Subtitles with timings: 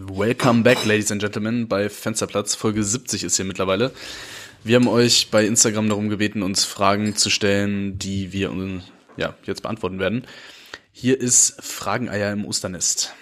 [0.00, 2.54] Welcome back, Ladies and Gentlemen, bei Fensterplatz.
[2.54, 3.90] Folge 70 ist hier mittlerweile.
[4.62, 8.52] Wir haben euch bei Instagram darum gebeten, uns Fragen zu stellen, die wir
[9.16, 10.24] ja, jetzt beantworten werden.
[10.92, 13.12] Hier ist Frageneier im Osternest.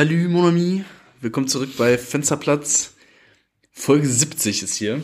[0.00, 0.82] Salut, mon ami.
[1.20, 2.94] Willkommen zurück bei Fensterplatz.
[3.70, 5.02] Folge 70 ist hier.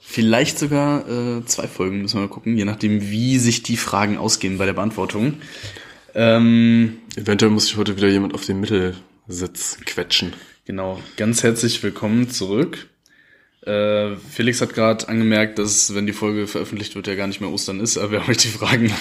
[0.00, 4.18] Vielleicht sogar äh, zwei Folgen, müssen wir mal gucken, je nachdem, wie sich die Fragen
[4.18, 5.34] ausgehen bei der Beantwortung.
[6.16, 10.32] Ähm, Eventuell muss sich heute wieder jemand auf den Mittelsitz quetschen.
[10.64, 11.00] Genau.
[11.16, 12.88] Ganz herzlich willkommen zurück.
[13.62, 17.50] Äh, Felix hat gerade angemerkt, dass wenn die Folge veröffentlicht wird, ja gar nicht mehr
[17.50, 18.92] Ostern ist, aber wir haben euch die Fragen,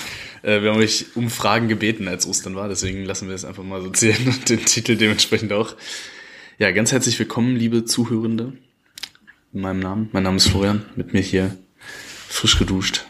[0.41, 3.63] äh, wir haben euch um Fragen gebeten, als Ostern war, deswegen lassen wir es einfach
[3.63, 5.75] mal so zählen und den Titel dementsprechend auch.
[6.57, 8.53] Ja, ganz herzlich willkommen, liebe Zuhörende.
[9.53, 10.09] In meinem Namen.
[10.11, 11.55] Mein Name ist Florian, mit mir hier
[12.27, 13.05] frisch geduscht.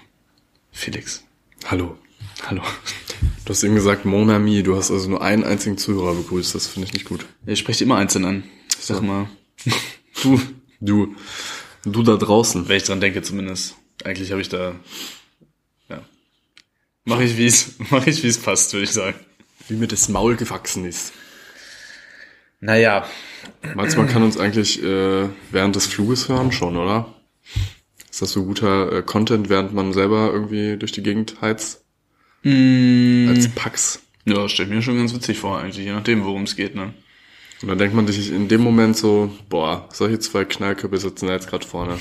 [0.72, 1.24] Felix.
[1.66, 1.98] Hallo.
[2.46, 2.62] Hallo.
[3.46, 6.68] Du hast eben gesagt, Mon ami, du hast also nur einen einzigen Zuhörer begrüßt, das
[6.68, 7.26] finde ich nicht gut.
[7.46, 8.44] Ich spreche immer einzeln an.
[8.78, 9.30] Ich sag mal,
[10.22, 10.40] du,
[10.80, 11.16] du,
[11.84, 12.68] du da draußen.
[12.68, 13.76] Wenn ich dran denke zumindest.
[14.04, 14.76] Eigentlich habe ich da,
[15.90, 16.02] ja,
[17.04, 19.18] mache ich wie es, mache ich wie es passt, würde ich sagen.
[19.68, 21.14] Wie mir das Maul gewachsen ist.
[22.60, 23.08] Naja.
[23.76, 27.14] Meinst du, man kann uns eigentlich äh, während des Fluges hören schon, oder?
[28.10, 31.84] Ist das so guter äh, Content, während man selber irgendwie durch die Gegend heizt?
[32.44, 33.28] Mm.
[33.30, 34.02] Als Pax.
[34.26, 36.94] Ja, stellt mir schon ganz witzig vor, eigentlich, je nachdem, worum es geht, ne?
[37.62, 41.34] Und dann denkt man sich in dem Moment so, boah, solche zwei Knallköpfe sitzen da
[41.34, 41.98] jetzt gerade vorne.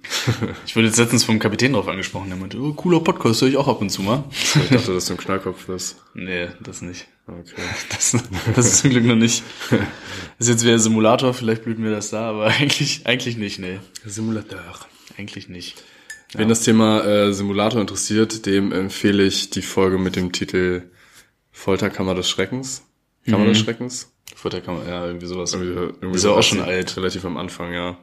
[0.66, 3.56] ich wurde jetzt letztens vom Kapitän drauf angesprochen, der meinte, oh, cooler Podcast, höre ich
[3.58, 4.24] auch ab und zu mal.
[4.30, 5.96] Ich dachte, dass du ein Knallkopf bist.
[6.14, 7.06] Nee, das nicht.
[7.26, 7.42] Okay.
[7.90, 8.16] Das,
[8.54, 9.42] das ist zum Glück noch nicht.
[9.70, 9.80] Das
[10.38, 13.80] ist jetzt wieder Simulator, vielleicht blüht mir das da, aber eigentlich, eigentlich nicht, nee.
[14.06, 14.60] Simulator.
[15.18, 15.82] Eigentlich nicht.
[16.32, 16.40] Ja.
[16.40, 20.90] Wen das Thema äh, Simulator interessiert, dem empfehle ich die Folge mit dem Titel
[21.52, 22.84] Folterkammer des Schreckens.
[23.26, 23.48] Kammer mhm.
[23.48, 24.13] des Schreckens.
[24.34, 25.52] Folterkammer, ja, irgendwie sowas.
[25.52, 26.96] Irgendwie, irgendwie ist ja auch schon alt.
[26.96, 27.96] Relativ am Anfang, ja.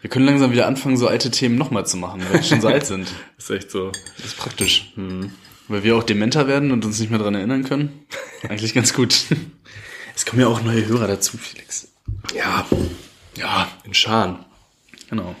[0.00, 2.68] Wir können langsam wieder anfangen, so alte Themen nochmal zu machen, weil wir schon so
[2.68, 3.08] alt sind.
[3.38, 3.90] ist echt so.
[4.16, 4.92] Das ist praktisch.
[4.96, 5.32] Mhm.
[5.68, 8.06] Weil wir auch dementer werden und uns nicht mehr dran erinnern können.
[8.48, 9.14] Eigentlich ganz gut.
[10.12, 11.88] Es kommen ja auch neue Hörer dazu, Felix.
[12.34, 12.66] Ja.
[13.38, 14.44] Ja, in Scharen.
[15.08, 15.34] Genau.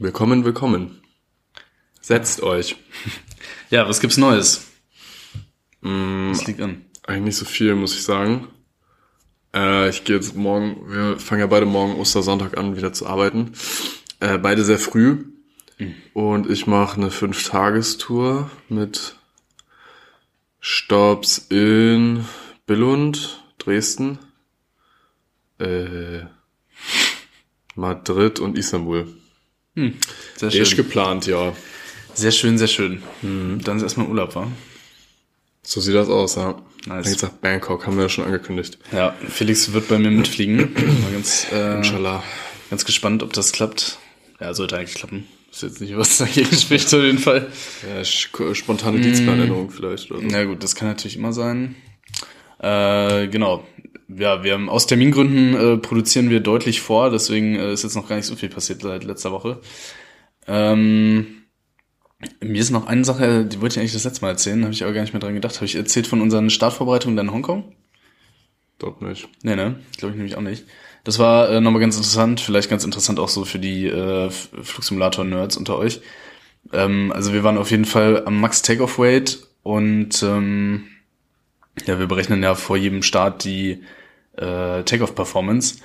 [0.00, 1.02] Willkommen, willkommen.
[2.00, 2.74] Setzt euch.
[3.70, 4.66] Ja, was gibt's Neues?
[5.80, 6.84] Mm, was liegt an?
[7.06, 8.48] Eigentlich nicht so viel, muss ich sagen.
[9.54, 13.52] Äh, ich gehe jetzt morgen, wir fangen ja beide morgen Ostersonntag an, wieder zu arbeiten.
[14.20, 15.24] Äh, beide sehr früh.
[15.78, 15.94] Mhm.
[16.12, 19.16] Und ich mache eine Fünf-Tagestour mit
[20.60, 22.24] Stops in
[22.66, 24.18] Billund, Dresden,
[25.58, 26.20] äh,
[27.74, 29.06] Madrid und Istanbul.
[29.76, 29.94] Hm,
[30.36, 30.62] sehr schön.
[30.62, 31.54] Ist geplant, ja.
[32.14, 33.02] Sehr schön, sehr schön.
[33.22, 33.60] Mhm.
[33.64, 34.46] Dann ist erstmal Urlaub, wa?
[35.64, 36.54] So sieht das aus, ja.
[36.86, 36.86] Nice.
[36.86, 38.78] Dann geht's nach Bangkok, haben wir ja schon angekündigt.
[38.92, 40.74] Ja, Felix wird bei mir mitfliegen.
[41.02, 42.22] Mal ganz, äh, Inshallah.
[42.68, 43.98] Ganz gespannt, ob das klappt.
[44.40, 45.26] Ja, sollte eigentlich klappen.
[45.50, 47.46] Ist jetzt nicht, was dagegen spricht, auf jeden Fall.
[47.88, 49.70] Ja, spontane Dienstplanänderung mm.
[49.70, 50.10] vielleicht.
[50.10, 50.26] Oder so.
[50.28, 51.76] Na gut, das kann natürlich immer sein.
[52.58, 53.66] Äh, genau.
[54.08, 58.06] Ja, wir haben aus Termingründen äh, produzieren wir deutlich vor, deswegen äh, ist jetzt noch
[58.06, 59.60] gar nicht so viel passiert seit letzter Woche.
[60.46, 61.43] Ähm,
[62.40, 64.82] mir ist noch eine Sache, die wollte ich eigentlich das letzte Mal erzählen, habe ich
[64.82, 65.56] aber gar nicht mehr dran gedacht.
[65.56, 67.72] Habe ich erzählt von unseren Startvorbereitungen in Hongkong?
[68.78, 69.28] Dort nicht.
[69.42, 69.76] Nee, ne?
[69.96, 70.64] Glaube ich nämlich auch nicht.
[71.04, 75.56] Das war äh, nochmal ganz interessant, vielleicht ganz interessant auch so für die äh, Flugsimulator-Nerds
[75.56, 76.00] unter euch.
[76.72, 80.88] Ähm, also wir waren auf jeden Fall am Max Takeoff Weight und ähm,
[81.86, 83.82] ja, wir berechnen ja vor jedem Start die
[84.36, 85.76] äh, Takeoff Performance.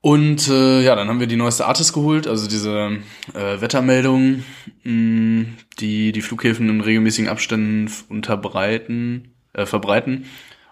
[0.00, 2.98] Und äh, ja, dann haben wir die neueste Artist geholt, also diese
[3.34, 4.44] äh, Wettermeldung,
[4.84, 5.46] mh,
[5.80, 10.26] die die Flughäfen in regelmäßigen Abständen unterbreiten, äh, verbreiten.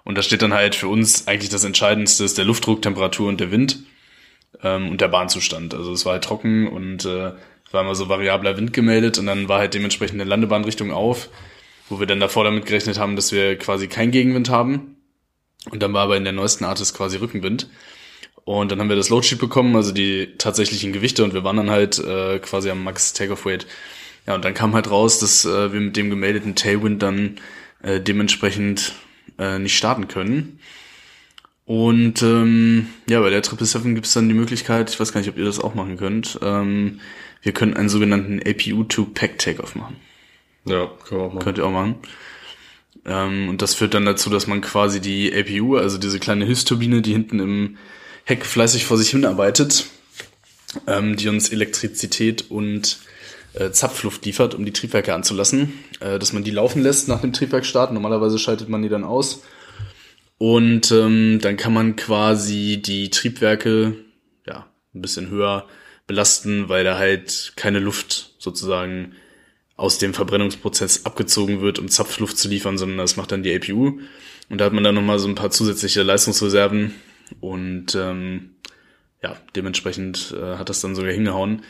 [0.05, 3.41] Und da steht dann halt für uns eigentlich das Entscheidendste ist der Luftdruck, Temperatur und
[3.41, 3.81] der Wind
[4.63, 5.75] ähm, und der Bahnzustand.
[5.75, 7.33] Also es war halt trocken und äh,
[7.73, 11.29] war immer so variabler Wind gemeldet und dann war halt dementsprechend eine Landebahnrichtung auf,
[11.89, 14.97] wo wir dann davor damit gerechnet haben, dass wir quasi keinen Gegenwind haben.
[15.71, 17.69] Und dann war aber in der neuesten Artist quasi Rückenwind.
[18.45, 21.71] Und dann haben wir das Loadsheet bekommen, also die tatsächlichen Gewichte und wir waren dann
[21.71, 23.67] halt äh, quasi am Max Takeoff Weight.
[24.27, 27.37] Ja, und dann kam halt raus, dass äh, wir mit dem gemeldeten Tailwind dann
[27.83, 28.95] äh, dementsprechend
[29.39, 30.61] äh, nicht starten können.
[31.65, 35.31] Und ähm, ja, bei der 777 gibt es dann die Möglichkeit, ich weiß gar nicht,
[35.31, 37.01] ob ihr das auch machen könnt, ähm,
[37.43, 39.97] wir können einen sogenannten APU-to-Pack-Takeoff machen.
[40.65, 41.45] Ja, können wir auch machen.
[41.45, 41.97] Könnt ihr auch machen.
[43.05, 47.03] Ähm, und das führt dann dazu, dass man quasi die APU, also diese kleine Hilfsturbine,
[47.03, 47.77] die hinten im
[48.27, 49.87] Heck fleißig vor sich hin arbeitet,
[50.89, 52.99] ähm, die uns Elektrizität und
[53.55, 57.33] äh, Zapfluft liefert, um die Triebwerke anzulassen, äh, dass man die laufen lässt nach dem
[57.33, 57.93] Triebwerkstart.
[57.93, 59.43] Normalerweise schaltet man die dann aus.
[60.39, 63.95] Und ähm, dann kann man quasi die Triebwerke
[64.45, 65.69] ja ein bisschen höher
[66.09, 69.13] belasten, weil da halt keine Luft sozusagen
[69.77, 74.01] aus dem Verbrennungsprozess abgezogen wird, um Zapfluft zu liefern, sondern das macht dann die APU.
[74.49, 76.93] Und da hat man dann nochmal so ein paar zusätzliche Leistungsreserven
[77.41, 78.57] und ähm,
[79.23, 81.63] ja, dementsprechend äh, hat das dann sogar hingehauen.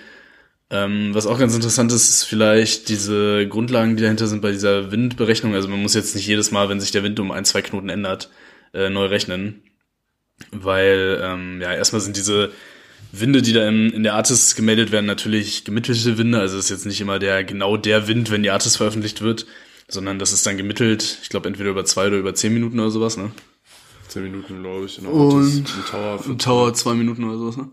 [0.69, 4.91] Ähm, was auch ganz interessant ist, ist vielleicht diese Grundlagen, die dahinter sind bei dieser
[4.91, 5.55] Windberechnung.
[5.55, 7.89] Also man muss jetzt nicht jedes Mal, wenn sich der Wind um ein, zwei Knoten
[7.89, 8.31] ändert,
[8.75, 9.63] äh, neu rechnen.
[10.51, 12.51] Weil, ähm, ja, erstmal sind diese
[13.13, 16.41] Winde, die da in, in der Artis gemeldet werden, natürlich gemittelte Winde.
[16.41, 19.47] Also es ist jetzt nicht immer der genau der Wind, wenn die Artis veröffentlicht wird,
[19.89, 22.91] sondern das ist dann gemittelt, ich glaube entweder über zwei oder über zehn Minuten oder
[22.91, 23.31] sowas, ne?
[24.09, 24.99] Zehn Minuten, glaube ich.
[24.99, 26.21] In der Und Tower.
[26.25, 27.69] Im Tower zwei Minuten oder sowas, ne?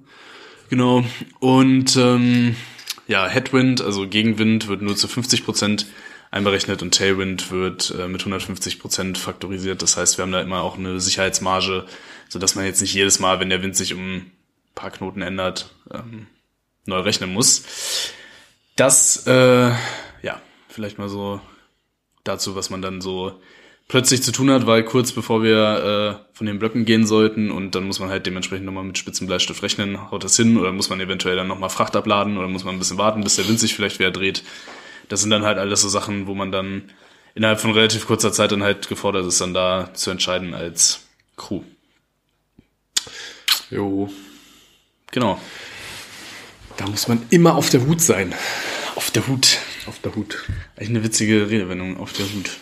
[0.69, 1.03] Genau.
[1.39, 2.56] Und ähm,
[3.07, 5.85] ja, Headwind, also Gegenwind, wird nur zu 50 Prozent
[6.31, 9.81] einberechnet und Tailwind wird äh, mit 150 Prozent faktorisiert.
[9.83, 11.85] Das heißt, wir haben da immer auch eine Sicherheitsmarge,
[12.27, 14.31] so dass man jetzt nicht jedes Mal, wenn der Wind sich um ein
[14.74, 16.25] paar Knoten ändert, ähm,
[16.85, 17.63] neu rechnen muss.
[18.75, 19.69] Das, äh,
[20.24, 21.39] ja, vielleicht mal so
[22.24, 23.39] dazu, was man dann so
[23.94, 27.75] plötzlich zu tun hat, weil kurz bevor wir äh, von den Blöcken gehen sollten und
[27.75, 31.00] dann muss man halt dementsprechend nochmal mit Spitzenbleistift rechnen, haut das hin oder muss man
[31.00, 33.75] eventuell dann nochmal Fracht abladen oder muss man ein bisschen warten, bis der Wind sich
[33.75, 34.42] vielleicht wieder dreht.
[35.10, 36.90] Das sind dann halt alles so Sachen, wo man dann
[37.36, 41.01] innerhalb von relativ kurzer Zeit dann halt gefordert ist, dann da zu entscheiden als
[41.38, 41.62] Crew.
[43.69, 44.12] Jo.
[45.12, 45.40] Genau.
[46.78, 48.34] Da muss man immer auf der Hut sein.
[48.95, 49.60] Auf der Hut.
[49.86, 50.45] Auf der Hut.
[50.78, 52.57] Eigentlich eine witzige Redewendung, auf der Hut.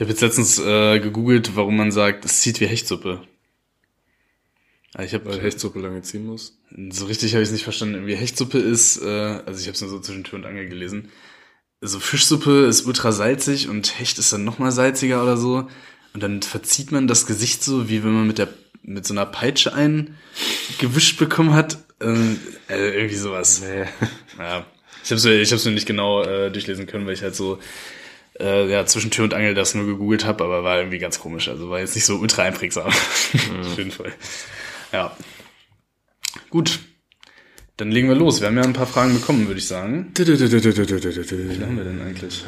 [0.00, 3.20] Ich habe jetzt letztens äh, gegoogelt, warum man sagt, es zieht wie Hechtsuppe.
[4.94, 6.58] Also ich habe Weil Hechtsuppe lange ziehen muss.
[6.88, 7.96] so richtig habe ich es nicht verstanden.
[7.96, 9.06] Irgendwie Hechtsuppe ist, äh,
[9.44, 11.10] also ich habe es nur so zwischen Tür und Angel gelesen.
[11.82, 15.68] So Fischsuppe ist ultra salzig und Hecht ist dann noch mal salziger oder so.
[16.14, 18.48] Und dann verzieht man das Gesicht so, wie wenn man mit der
[18.82, 20.16] mit so einer Peitsche einen
[20.78, 21.76] gewischt bekommen hat.
[22.00, 23.60] Ähm, also irgendwie sowas.
[23.60, 23.84] Nee.
[24.38, 24.64] Ja.
[25.04, 27.58] Ich habe es ich hab's mir nicht genau äh, durchlesen können, weil ich halt so
[28.40, 31.48] äh, ja, zwischen Tür und Angel das nur gegoogelt habe, aber war irgendwie ganz komisch.
[31.48, 32.86] Also war jetzt nicht so ultra einprägsam.
[33.60, 34.12] Auf jeden Fall.
[34.92, 35.16] Ja.
[36.50, 36.80] Gut.
[37.76, 38.40] Dann legen wir los.
[38.40, 40.12] Wir haben ja ein paar Fragen bekommen, würde ich sagen.
[40.16, 42.44] Wie viel haben wir denn eigentlich?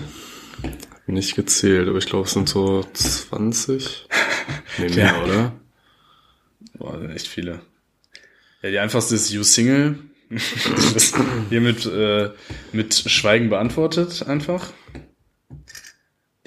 [1.07, 4.09] Nicht gezählt, aber ich glaube, es sind so 20.
[4.79, 5.23] Nee, mehr, Ja.
[5.25, 5.53] oder?
[6.79, 7.61] Boah, sind echt viele.
[8.63, 9.99] Ja, die einfachste ist You Single.
[10.95, 11.13] das
[11.51, 12.31] hier mit, äh,
[12.73, 14.73] mit Schweigen beantwortet einfach.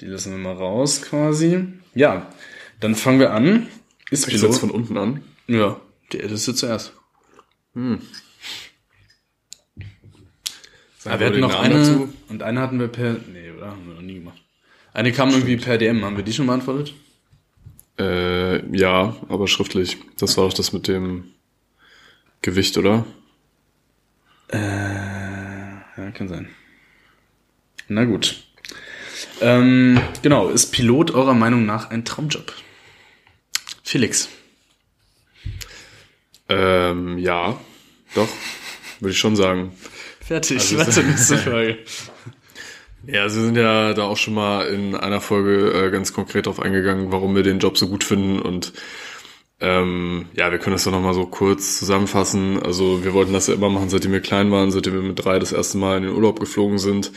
[0.00, 1.66] Die lassen wir mal raus quasi.
[1.94, 2.30] Ja,
[2.80, 3.66] dann fangen wir an.
[4.10, 5.22] Ist Ich setze von unten an.
[5.46, 5.80] Ja,
[6.12, 6.92] der älteste zuerst.
[7.74, 7.98] Ah,
[11.18, 13.16] wir hatten noch eine und eine hatten wir per.
[13.32, 13.70] Nee, oder?
[13.70, 14.42] Haben wir noch nie gemacht.
[14.92, 16.04] Eine kam irgendwie per DM.
[16.04, 16.94] Haben wir die schon beantwortet?
[17.98, 19.98] Äh, ja, aber schriftlich.
[20.18, 21.32] Das war doch das mit dem
[22.42, 23.06] Gewicht, oder?
[24.52, 26.48] Ja, kann sein.
[27.88, 28.44] Na gut.
[29.40, 32.52] Ähm, genau, ist Pilot eurer Meinung nach ein Traumjob?
[33.82, 34.28] Felix.
[36.48, 37.58] Ähm, ja.
[38.14, 38.28] Doch.
[39.00, 39.72] Würde ich schon sagen.
[40.20, 40.76] Fertig.
[40.78, 41.78] Also zur nächste Frage?
[43.08, 46.46] Ja, also wir sind ja da auch schon mal in einer Folge äh, ganz konkret
[46.46, 48.72] drauf eingegangen, warum wir den Job so gut finden und
[49.60, 52.60] ähm, ja, wir können das doch nochmal so kurz zusammenfassen.
[52.62, 55.38] Also wir wollten das ja immer machen, seitdem wir klein waren, seitdem wir mit drei
[55.38, 57.12] das erste Mal in den Urlaub geflogen sind,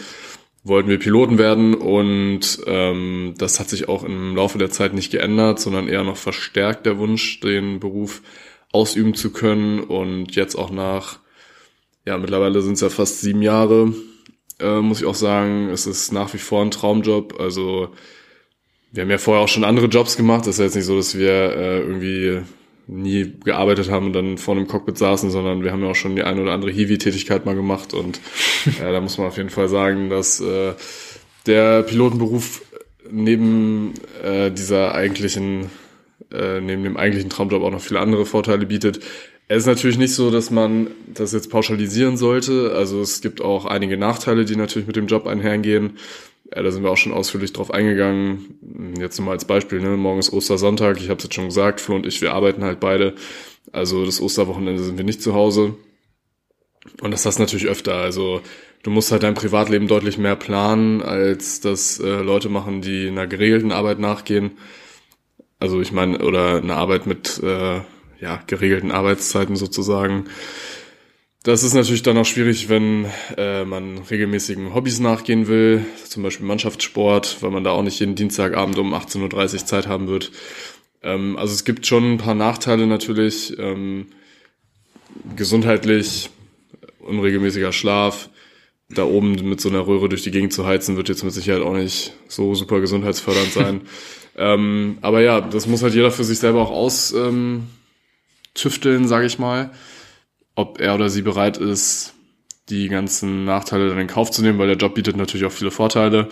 [0.63, 5.11] wollten wir Piloten werden und ähm, das hat sich auch im Laufe der Zeit nicht
[5.11, 8.21] geändert, sondern eher noch verstärkt der Wunsch, den Beruf
[8.71, 11.19] ausüben zu können und jetzt auch nach,
[12.05, 13.93] ja, mittlerweile sind es ja fast sieben Jahre,
[14.59, 17.39] äh, muss ich auch sagen, es ist nach wie vor ein Traumjob.
[17.39, 17.89] Also
[18.91, 20.41] wir haben ja vorher auch schon andere Jobs gemacht.
[20.41, 22.41] Das ist ja jetzt nicht so, dass wir äh, irgendwie
[22.89, 26.15] nie gearbeitet haben und dann vor einem Cockpit saßen, sondern wir haben ja auch schon
[26.15, 27.93] die eine oder andere Hiwi-Tätigkeit mal gemacht.
[27.93, 28.19] Und
[28.65, 30.73] äh, da muss man auf jeden Fall sagen, dass äh,
[31.45, 32.63] der Pilotenberuf
[33.11, 33.93] neben
[34.23, 35.69] äh, dieser eigentlichen,
[36.33, 38.99] äh, neben dem eigentlichen Traumjob auch noch viele andere Vorteile bietet.
[39.47, 42.73] Es ist natürlich nicht so, dass man das jetzt pauschalisieren sollte.
[42.75, 45.97] Also es gibt auch einige Nachteile, die natürlich mit dem Job einhergehen.
[46.53, 48.95] Ja, da sind wir auch schon ausführlich drauf eingegangen.
[48.99, 49.97] Jetzt nochmal als Beispiel, ne?
[49.97, 52.79] morgen ist Ostersonntag, ich habe es jetzt schon gesagt, Flo und ich, wir arbeiten halt
[52.79, 53.13] beide.
[53.71, 55.75] Also das Osterwochenende sind wir nicht zu Hause.
[57.01, 57.95] Und das hast natürlich öfter.
[57.95, 58.41] Also
[58.83, 63.27] du musst halt dein Privatleben deutlich mehr planen, als das äh, Leute machen, die einer
[63.27, 64.51] geregelten Arbeit nachgehen.
[65.59, 67.81] Also ich meine, oder eine Arbeit mit äh,
[68.19, 70.25] ja, geregelten Arbeitszeiten sozusagen.
[71.49, 76.45] Das ist natürlich dann auch schwierig, wenn äh, man regelmäßigen Hobbys nachgehen will, zum Beispiel
[76.45, 80.31] Mannschaftssport, weil man da auch nicht jeden Dienstagabend um 18.30 Uhr Zeit haben wird.
[81.01, 83.57] Ähm, also es gibt schon ein paar Nachteile natürlich.
[83.57, 84.09] Ähm,
[85.35, 86.29] gesundheitlich,
[86.99, 88.29] unregelmäßiger Schlaf,
[88.87, 91.63] da oben mit so einer Röhre durch die Gegend zu heizen, wird jetzt mit Sicherheit
[91.63, 93.81] auch nicht so super gesundheitsfördernd sein.
[94.37, 97.67] ähm, aber ja, das muss halt jeder für sich selber auch austüfteln,
[98.85, 99.71] ähm, sage ich mal
[100.59, 102.13] ob er oder sie bereit ist,
[102.67, 105.71] die ganzen Nachteile dann in Kauf zu nehmen, weil der Job bietet natürlich auch viele
[105.71, 106.27] Vorteile.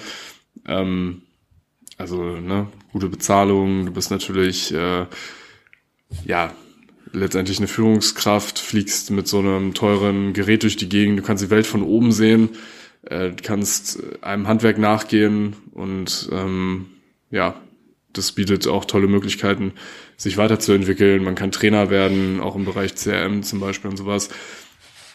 [0.68, 1.22] Ähm,
[1.98, 5.06] also ne, gute Bezahlung, du bist natürlich äh,
[6.26, 6.54] ja
[7.14, 11.50] letztendlich eine Führungskraft, fliegst mit so einem teuren Gerät durch die Gegend, du kannst die
[11.50, 12.50] Welt von oben sehen,
[13.04, 16.88] äh, kannst einem Handwerk nachgehen und ähm,
[17.32, 17.56] ja,
[18.14, 19.74] das bietet auch tolle Möglichkeiten,
[20.16, 21.24] sich weiterzuentwickeln.
[21.24, 24.30] Man kann Trainer werden, auch im Bereich CRM zum Beispiel und sowas.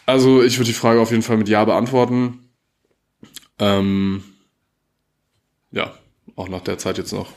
[0.07, 2.51] Also ich würde die Frage auf jeden Fall mit Ja beantworten.
[3.59, 4.25] Ähm,
[5.71, 5.95] ja,
[6.37, 7.33] auch nach der Zeit jetzt noch.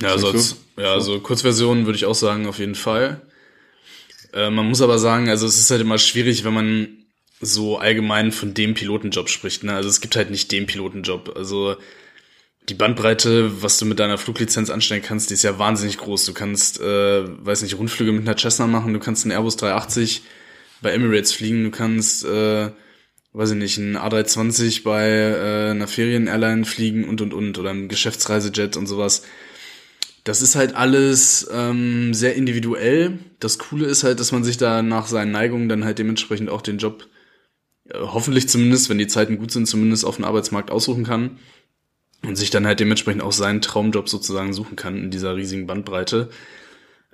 [0.00, 3.20] Ja, also, als, ja, also Kurzversion würde ich auch sagen, auf jeden Fall.
[4.32, 6.88] Äh, man muss aber sagen, also es ist halt immer schwierig, wenn man
[7.40, 9.64] so allgemein von dem Pilotenjob spricht.
[9.64, 9.74] Ne?
[9.74, 11.36] Also es gibt halt nicht den Pilotenjob.
[11.36, 11.76] Also
[12.68, 16.24] die Bandbreite, was du mit deiner Fluglizenz anstellen kannst, die ist ja wahnsinnig groß.
[16.26, 20.22] Du kannst, äh, weiß nicht, Rundflüge mit einer Cessna machen, du kannst einen Airbus 380
[20.80, 22.70] bei Emirates fliegen, du kannst, äh,
[23.32, 27.88] weiß ich nicht, einen A320 bei äh, einer Ferien-Airline fliegen und und und oder einem
[27.88, 29.22] Geschäftsreisejet und sowas.
[30.24, 33.18] Das ist halt alles ähm, sehr individuell.
[33.40, 36.62] Das Coole ist halt, dass man sich da nach seinen Neigungen dann halt dementsprechend auch
[36.62, 37.08] den Job,
[37.88, 41.40] äh, hoffentlich zumindest, wenn die Zeiten gut sind, zumindest auf dem Arbeitsmarkt aussuchen kann
[42.24, 46.30] und sich dann halt dementsprechend auch seinen Traumjob sozusagen suchen kann in dieser riesigen Bandbreite.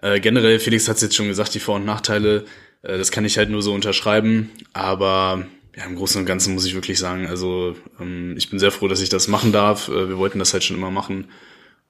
[0.02, 2.44] Äh, generell, Felix hat es jetzt schon gesagt, die Vor- und Nachteile,
[2.82, 5.46] äh, das kann ich halt nur so unterschreiben, aber
[5.78, 8.88] ja, im Großen und Ganzen muss ich wirklich sagen, also ähm, ich bin sehr froh,
[8.88, 9.88] dass ich das machen darf.
[9.88, 11.28] Äh, wir wollten das halt schon immer machen.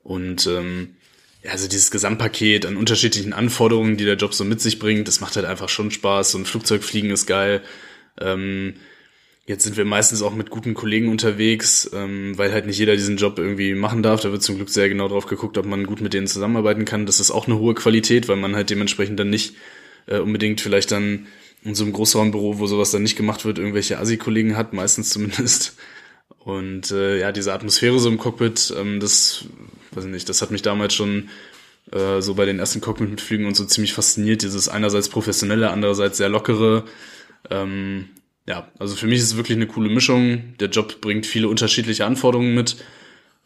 [0.03, 0.97] Und ähm,
[1.43, 5.21] ja, also dieses Gesamtpaket an unterschiedlichen Anforderungen, die der Job so mit sich bringt, das
[5.21, 6.33] macht halt einfach schon Spaß.
[6.33, 7.63] So ein Flugzeugfliegen ist geil.
[8.21, 8.75] Ähm,
[9.49, 13.17] Jetzt sind wir meistens auch mit guten Kollegen unterwegs, ähm, weil halt nicht jeder diesen
[13.17, 14.21] Job irgendwie machen darf.
[14.21, 17.07] Da wird zum Glück sehr genau drauf geguckt, ob man gut mit denen zusammenarbeiten kann.
[17.07, 19.55] Das ist auch eine hohe Qualität, weil man halt dementsprechend dann nicht
[20.05, 21.29] äh, unbedingt vielleicht dann
[21.65, 25.79] in so einem Großraumbüro, wo sowas dann nicht gemacht wird, irgendwelche Assi-Kollegen hat, meistens zumindest.
[26.41, 29.47] Und äh, ja, diese Atmosphäre so im Cockpit, ähm, das,
[29.93, 31.31] weiß ich nicht, das hat mich damals schon
[31.91, 34.43] äh, so bei den ersten Cockpit-Mitflügen und so ziemlich fasziniert.
[34.43, 36.85] Dieses einerseits professionelle, andererseits sehr lockere.
[37.49, 38.11] Ähm,
[38.49, 40.55] ja, also für mich ist es wirklich eine coole Mischung.
[40.59, 42.77] Der Job bringt viele unterschiedliche Anforderungen mit.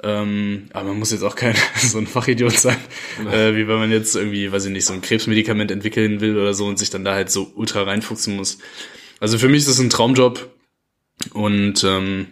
[0.00, 2.78] Ähm, aber man muss jetzt auch kein so ein Fachidiot sein,
[3.30, 6.54] äh, wie wenn man jetzt irgendwie, weiß ich nicht, so ein Krebsmedikament entwickeln will oder
[6.54, 8.58] so und sich dann da halt so ultra reinfuchsen muss.
[9.18, 10.48] Also für mich ist es ein Traumjob
[11.32, 12.28] und ähm,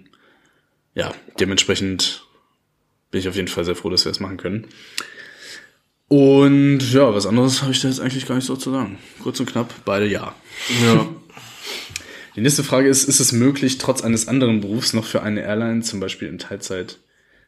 [0.94, 2.24] ja, dementsprechend
[3.10, 4.66] bin ich auf jeden Fall sehr froh, dass wir es machen können.
[6.08, 8.98] Und ja, was anderes habe ich da jetzt eigentlich gar nicht so zu sagen.
[9.22, 10.34] Kurz und knapp, beide ja.
[10.82, 11.08] Ja.
[12.36, 15.82] Die nächste Frage ist, ist es möglich, trotz eines anderen Berufs noch für eine Airline,
[15.82, 16.98] zum Beispiel in Teilzeit,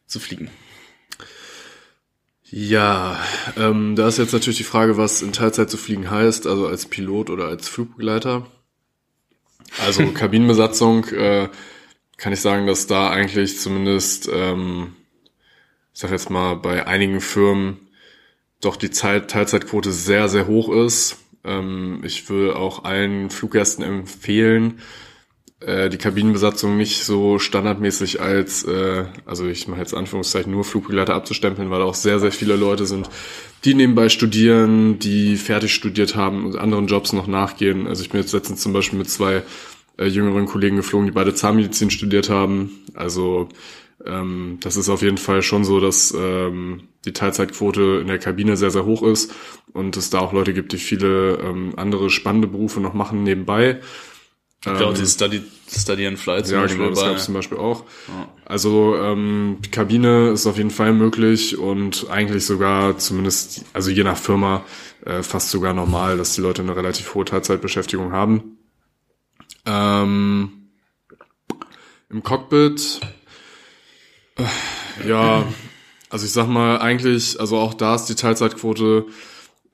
[0.07, 0.51] zu fliegen?
[2.55, 3.19] Ja,
[3.57, 6.85] ähm, da ist jetzt natürlich die Frage, was in Teilzeit zu fliegen heißt, also als
[6.85, 8.47] Pilot oder als Flugbegleiter.
[9.81, 11.49] Also Kabinenbesatzung äh,
[12.19, 14.95] kann ich sagen, dass da eigentlich zumindest, ähm,
[15.95, 17.89] ich sag jetzt mal, bei einigen Firmen
[18.61, 21.17] doch die Zeit Teilzeitquote sehr, sehr hoch ist.
[21.45, 24.81] Ähm, ich will auch allen Fluggästen empfehlen,
[25.67, 31.15] äh, die Kabinenbesatzung nicht so standardmäßig als, äh, also ich mache jetzt Anführungszeichen nur Flugbegleiter
[31.15, 33.09] abzustempeln, weil auch sehr, sehr viele Leute sind,
[33.65, 37.87] die nebenbei studieren, die fertig studiert haben und anderen Jobs noch nachgehen.
[37.87, 39.43] Also ich bin jetzt letztens zum Beispiel mit zwei
[39.99, 42.81] äh, jüngeren Kollegen geflogen, die beide Zahnmedizin studiert haben.
[42.95, 43.49] Also
[44.07, 48.57] ähm, das ist auf jeden Fall schon so, dass ähm, die Teilzeitquote in der Kabine
[48.57, 49.33] sehr, sehr hoch ist
[49.73, 53.81] und es da auch Leute gibt, die viele ähm, andere spannende Berufe noch machen nebenbei.
[54.65, 56.79] Ich glaube, die Study, Study and Flight zum ja, Beispiel.
[56.79, 57.85] Genau, das gab es zum Beispiel auch.
[58.07, 58.29] Ja.
[58.45, 64.05] Also ähm, die Kabine ist auf jeden Fall möglich und eigentlich sogar zumindest, also je
[64.05, 64.65] nach Firma,
[65.05, 68.59] äh, fast sogar normal, dass die Leute eine relativ hohe Teilzeitbeschäftigung haben.
[69.67, 70.69] Ähm,
[72.09, 73.01] Im Cockpit
[75.07, 75.45] Ja,
[76.11, 79.07] also ich sag mal, eigentlich, also auch da ist die Teilzeitquote,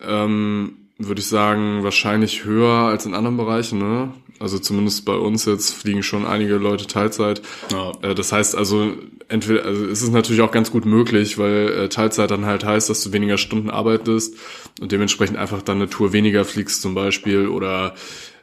[0.01, 4.13] ähm, würde ich sagen, wahrscheinlich höher als in anderen Bereichen, ne?
[4.41, 7.43] Also zumindest bei uns jetzt fliegen schon einige Leute Teilzeit.
[7.73, 7.93] Ja.
[8.03, 8.93] Äh, das heißt also,
[9.29, 12.89] entweder, also es ist natürlich auch ganz gut möglich, weil äh, Teilzeit dann halt heißt,
[12.89, 14.35] dass du weniger Stunden arbeitest
[14.81, 17.95] und dementsprechend einfach dann eine Tour weniger fliegst zum Beispiel oder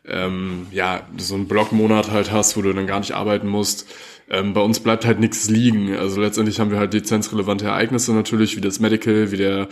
[0.07, 3.87] ähm, ja, so einen Blockmonat halt hast, wo du dann gar nicht arbeiten musst.
[4.29, 5.95] Ähm, bei uns bleibt halt nichts liegen.
[5.95, 9.67] Also letztendlich haben wir halt lizenzrelevante Ereignisse natürlich, wie das Medical, wie der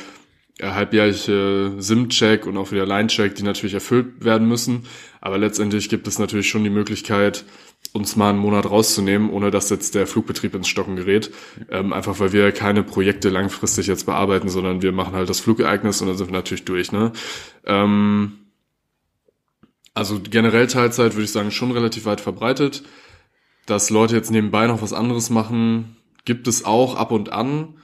[0.60, 4.86] äh, halbjährliche SIM-Check und auch wieder Line-Check, die natürlich erfüllt werden müssen.
[5.22, 7.46] Aber letztendlich gibt es natürlich schon die Möglichkeit,
[7.92, 11.32] uns mal einen Monat rauszunehmen, ohne dass jetzt der Flugbetrieb ins Stocken gerät.
[11.70, 16.02] Ähm, einfach weil wir keine Projekte langfristig jetzt bearbeiten, sondern wir machen halt das Flugereignis
[16.02, 16.92] und dann sind wir natürlich durch.
[16.92, 17.12] Ne?
[17.66, 18.34] Ähm,
[19.94, 22.84] also generell Teilzeit würde ich sagen schon relativ weit verbreitet.
[23.66, 27.76] Dass Leute jetzt nebenbei noch was anderes machen, gibt es auch ab und an.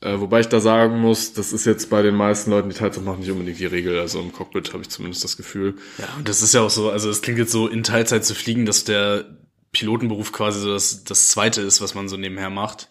[0.00, 3.04] Äh, wobei ich da sagen muss, das ist jetzt bei den meisten Leuten, die Teilzeit
[3.04, 3.98] machen, nicht unbedingt die Regel.
[3.98, 5.76] Also im Cockpit habe ich zumindest das Gefühl.
[5.98, 8.34] Ja, und das ist ja auch so, also es klingt jetzt so in Teilzeit zu
[8.34, 9.24] fliegen, dass der
[9.72, 12.88] Pilotenberuf quasi so das, das zweite ist, was man so nebenher macht.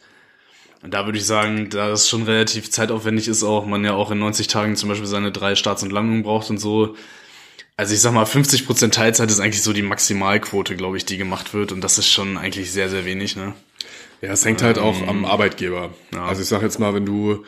[0.81, 4.11] Und da würde ich sagen, da es schon relativ zeitaufwendig ist, auch man ja auch
[4.11, 6.95] in 90 Tagen zum Beispiel seine drei Starts und Landungen braucht und so.
[7.77, 11.53] Also ich sag mal, 50% Teilzeit ist eigentlich so die Maximalquote, glaube ich, die gemacht
[11.53, 11.71] wird.
[11.71, 13.53] Und das ist schon eigentlich sehr, sehr wenig, ne?
[14.21, 15.93] Ja, es hängt halt auch am ähm, Arbeitgeber.
[16.13, 16.25] Ja.
[16.25, 17.43] Also ich sag jetzt mal, wenn du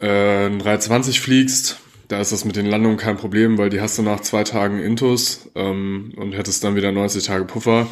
[0.00, 1.78] äh, ein 320 fliegst,
[2.08, 4.80] da ist das mit den Landungen kein Problem, weil die hast du nach zwei Tagen
[4.80, 7.90] Intus ähm, und hättest dann wieder 90 Tage Puffer.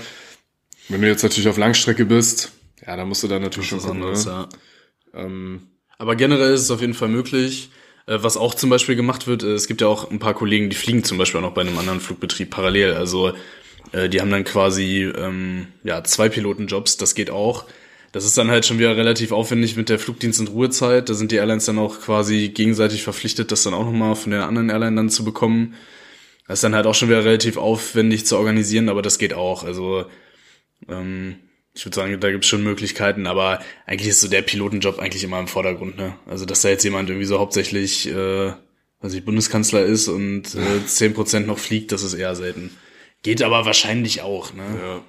[0.89, 2.53] Wenn du jetzt natürlich auf Langstrecke bist,
[2.87, 4.03] ja, dann musst du da natürlich schon gucken.
[4.03, 4.33] Anders, ne?
[5.13, 5.21] ja.
[5.21, 7.71] ähm, Aber generell ist es auf jeden Fall möglich.
[8.07, 10.71] Äh, was auch zum Beispiel gemacht wird, äh, es gibt ja auch ein paar Kollegen,
[10.71, 12.95] die fliegen zum Beispiel auch noch bei einem anderen Flugbetrieb parallel.
[12.95, 13.33] Also
[13.93, 17.65] äh, die haben dann quasi ähm, ja zwei Pilotenjobs, das geht auch.
[18.13, 21.09] Das ist dann halt schon wieder relativ aufwendig mit der Flugdienst- und Ruhezeit.
[21.09, 24.47] Da sind die Airlines dann auch quasi gegenseitig verpflichtet, das dann auch nochmal von der
[24.47, 25.75] anderen Airline dann zu bekommen.
[26.47, 29.65] Das ist dann halt auch schon wieder relativ aufwendig zu organisieren, aber das geht auch.
[29.65, 30.05] Also
[30.89, 31.37] ähm,
[31.75, 35.41] ich würde sagen, da gibt's schon Möglichkeiten, aber eigentlich ist so der Pilotenjob eigentlich immer
[35.41, 35.97] im Vordergrund.
[35.97, 36.15] Ne?
[36.27, 38.53] Also dass da jetzt jemand irgendwie so hauptsächlich, äh,
[39.01, 42.71] was ich Bundeskanzler ist und äh, zehn äh, Prozent noch fliegt, das ist eher selten.
[43.23, 44.63] Geht aber wahrscheinlich auch, ne?
[44.81, 45.01] Ja.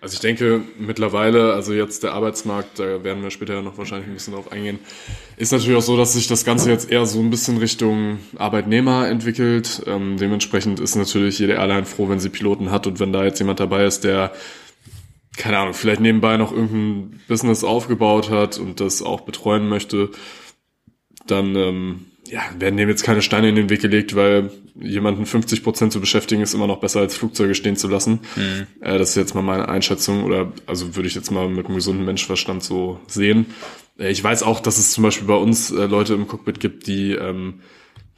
[0.00, 4.14] Also ich denke mittlerweile, also jetzt der Arbeitsmarkt, da werden wir später noch wahrscheinlich ein
[4.14, 4.80] bisschen drauf eingehen,
[5.36, 9.08] ist natürlich auch so, dass sich das Ganze jetzt eher so ein bisschen Richtung Arbeitnehmer
[9.08, 9.82] entwickelt.
[9.86, 13.38] Ähm, dementsprechend ist natürlich jede Airline froh, wenn sie Piloten hat und wenn da jetzt
[13.38, 14.32] jemand dabei ist, der
[15.36, 20.10] keine Ahnung, vielleicht nebenbei noch irgendein Business aufgebaut hat und das auch betreuen möchte,
[21.26, 25.62] dann ähm, ja, werden dem jetzt keine Steine in den Weg gelegt, weil jemanden 50
[25.62, 28.20] Prozent zu beschäftigen ist immer noch besser als Flugzeuge stehen zu lassen.
[28.36, 28.66] Mhm.
[28.80, 31.74] Äh, das ist jetzt mal meine Einschätzung oder also würde ich jetzt mal mit einem
[31.74, 33.46] gesunden Menschverstand so sehen.
[33.98, 36.86] Äh, ich weiß auch, dass es zum Beispiel bei uns äh, Leute im Cockpit gibt,
[36.86, 37.60] die ähm,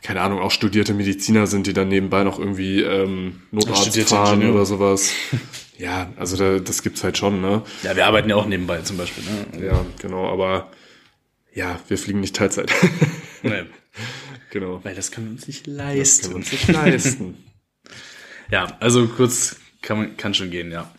[0.05, 4.55] keine Ahnung, auch studierte Mediziner sind, die dann nebenbei noch irgendwie ähm, Notarzt fahren Ingenieur.
[4.55, 5.15] oder sowas.
[5.79, 7.63] ja, also da, das gibt's halt schon, ne?
[7.83, 9.67] Ja, wir arbeiten ja auch nebenbei zum Beispiel, ne?
[9.67, 10.71] Ja, genau, aber
[11.55, 12.71] ja, wir fliegen nicht Teilzeit.
[13.43, 13.65] nee.
[14.51, 14.85] Genau.
[14.85, 15.97] Weil das können wir uns nicht leisten.
[15.97, 17.37] Das können wir uns nicht leisten.
[18.53, 20.95] ja, also kurz kann, man, kann schon gehen, ja.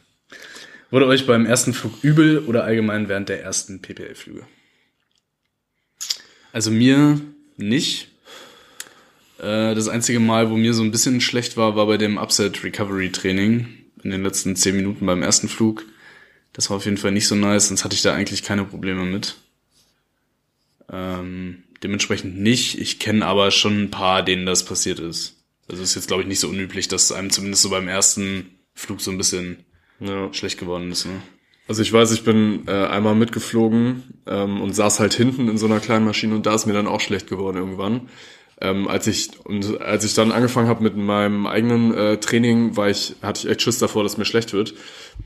[0.91, 4.45] Wurde euch beim ersten Flug übel oder allgemein während der ersten PPL-Flüge?
[6.51, 7.21] Also mir
[7.55, 8.09] nicht.
[9.45, 12.63] Äh, das einzige Mal, wo mir so ein bisschen schlecht war, war bei dem Upset
[12.63, 13.67] Recovery Training
[14.03, 15.86] in den letzten zehn Minuten beim ersten Flug.
[16.53, 19.03] Das war auf jeden Fall nicht so nice, sonst hatte ich da eigentlich keine Probleme
[19.03, 19.36] mit.
[20.91, 22.79] Ähm, dementsprechend nicht.
[22.79, 25.36] Ich kenne aber schon ein paar, denen das passiert ist.
[25.67, 29.01] Also ist jetzt, glaube ich, nicht so unüblich, dass einem zumindest so beim ersten Flug
[29.01, 29.65] so ein bisschen
[29.99, 30.34] ja.
[30.34, 31.05] schlecht geworden ist.
[31.05, 31.21] Ne?
[31.67, 35.65] Also ich weiß, ich bin äh, einmal mitgeflogen ähm, und saß halt hinten in so
[35.65, 38.10] einer kleinen Maschine und da ist mir dann auch schlecht geworden irgendwann.
[38.61, 42.89] Ähm, als ich und als ich dann angefangen habe mit meinem eigenen äh, Training, war
[42.89, 44.73] ich hatte ich echt Schiss davor, dass mir schlecht wird.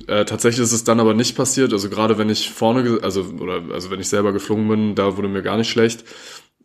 [0.08, 1.72] Äh, tatsächlich ist es dann aber nicht passiert.
[1.72, 5.28] Also gerade wenn ich vorne, also oder also wenn ich selber geflogen bin, da wurde
[5.28, 6.06] mir gar nicht schlecht.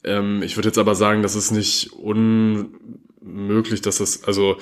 [0.05, 4.57] Ähm, ich würde jetzt aber sagen, das ist nicht unmöglich, dass das also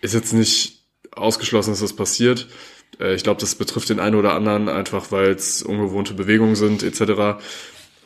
[0.00, 2.48] ist jetzt nicht ausgeschlossen, dass das passiert.
[2.98, 6.82] Äh, ich glaube, das betrifft den einen oder anderen einfach, weil es ungewohnte Bewegungen sind
[6.82, 7.40] etc.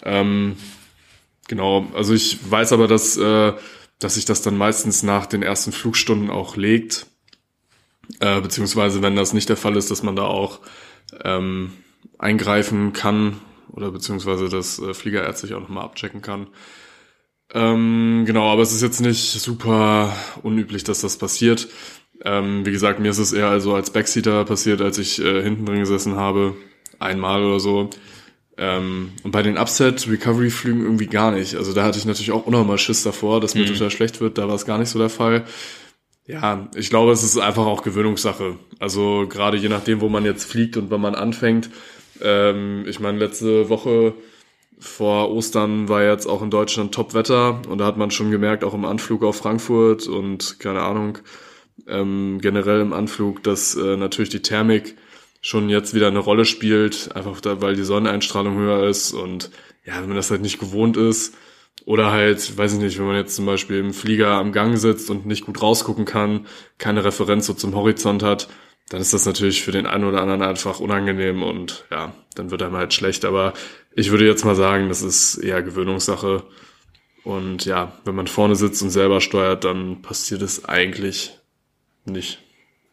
[0.04, 0.56] Ähm,
[1.48, 3.54] Genau, also ich weiß aber, dass, äh,
[3.98, 7.06] dass sich das dann meistens nach den ersten Flugstunden auch legt.
[8.20, 10.60] Äh, beziehungsweise, wenn das nicht der Fall ist, dass man da auch
[11.24, 11.72] ähm,
[12.18, 13.40] eingreifen kann
[13.72, 16.48] oder beziehungsweise das äh, Fliegerärztlich auch nochmal abchecken kann.
[17.54, 21.68] Ähm, genau, aber es ist jetzt nicht super unüblich, dass das passiert.
[22.24, 25.64] Ähm, wie gesagt, mir ist es eher also als Backseater passiert, als ich äh, hinten
[25.64, 26.56] drin gesessen habe.
[26.98, 27.90] Einmal oder so.
[28.58, 31.54] Ähm, und bei den Upset-Recovery-Flügen irgendwie gar nicht.
[31.54, 33.74] Also da hatte ich natürlich auch unnormal Schiss davor, dass mir mhm.
[33.74, 34.36] total schlecht wird.
[34.36, 35.44] Da war es gar nicht so der Fall.
[36.26, 38.56] Ja, ich glaube, es ist einfach auch Gewöhnungssache.
[38.78, 41.70] Also gerade je nachdem, wo man jetzt fliegt und wann man anfängt.
[42.20, 44.14] Ähm, ich meine, letzte Woche
[44.78, 48.74] vor Ostern war jetzt auch in Deutschland Top-Wetter und da hat man schon gemerkt, auch
[48.74, 51.18] im Anflug auf Frankfurt und keine Ahnung,
[51.86, 54.96] ähm, generell im Anflug, dass äh, natürlich die Thermik
[55.40, 59.50] schon jetzt wieder eine Rolle spielt, einfach da, weil die Sonneneinstrahlung höher ist und
[59.84, 61.34] ja, wenn man das halt nicht gewohnt ist
[61.84, 65.10] oder halt, weiß ich nicht, wenn man jetzt zum Beispiel im Flieger am Gang sitzt
[65.10, 66.46] und nicht gut rausgucken kann,
[66.78, 68.48] keine Referenz so zum Horizont hat,
[68.88, 72.62] dann ist das natürlich für den einen oder anderen einfach unangenehm und ja, dann wird
[72.62, 73.24] einem halt schlecht.
[73.24, 73.52] Aber
[73.94, 76.44] ich würde jetzt mal sagen, das ist eher Gewöhnungssache.
[77.24, 81.38] Und ja, wenn man vorne sitzt und selber steuert, dann passiert es eigentlich
[82.06, 82.38] nicht.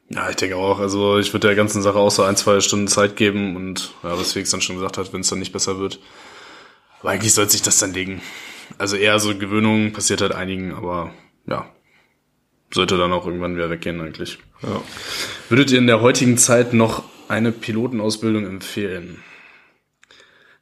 [0.09, 0.79] Ja, ich denke auch.
[0.79, 4.17] Also ich würde der ganzen Sache auch so ein, zwei Stunden Zeit geben und ja,
[4.17, 5.99] was Felix dann schon gesagt hat, wenn es dann nicht besser wird.
[6.99, 8.21] Aber eigentlich sollte sich das dann legen.
[8.77, 11.11] Also eher so Gewöhnung passiert halt einigen, aber
[11.47, 11.69] ja,
[12.73, 14.39] sollte dann auch irgendwann wieder weggehen eigentlich.
[14.61, 14.81] Ja.
[15.49, 19.23] Würdet ihr in der heutigen Zeit noch eine Pilotenausbildung empfehlen?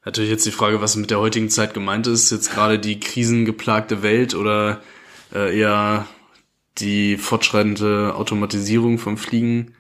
[0.06, 2.32] Natürlich jetzt die Frage, was mit der heutigen Zeit gemeint ist.
[2.32, 4.82] Jetzt gerade die krisengeplagte Welt oder
[5.34, 6.08] äh, eher
[6.78, 9.76] die fortschreitende Automatisierung vom Fliegen,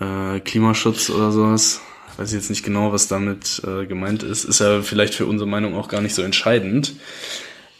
[0.00, 1.80] äh, Klimaschutz oder sowas.
[2.16, 4.44] Weiß ich jetzt nicht genau, was damit äh, gemeint ist.
[4.44, 6.94] Ist ja vielleicht für unsere Meinung auch gar nicht so entscheidend.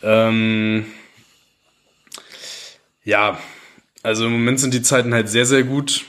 [0.02, 0.86] Ähm,
[3.02, 3.38] ja,
[4.02, 6.04] also im Moment sind die Zeiten halt sehr, sehr gut.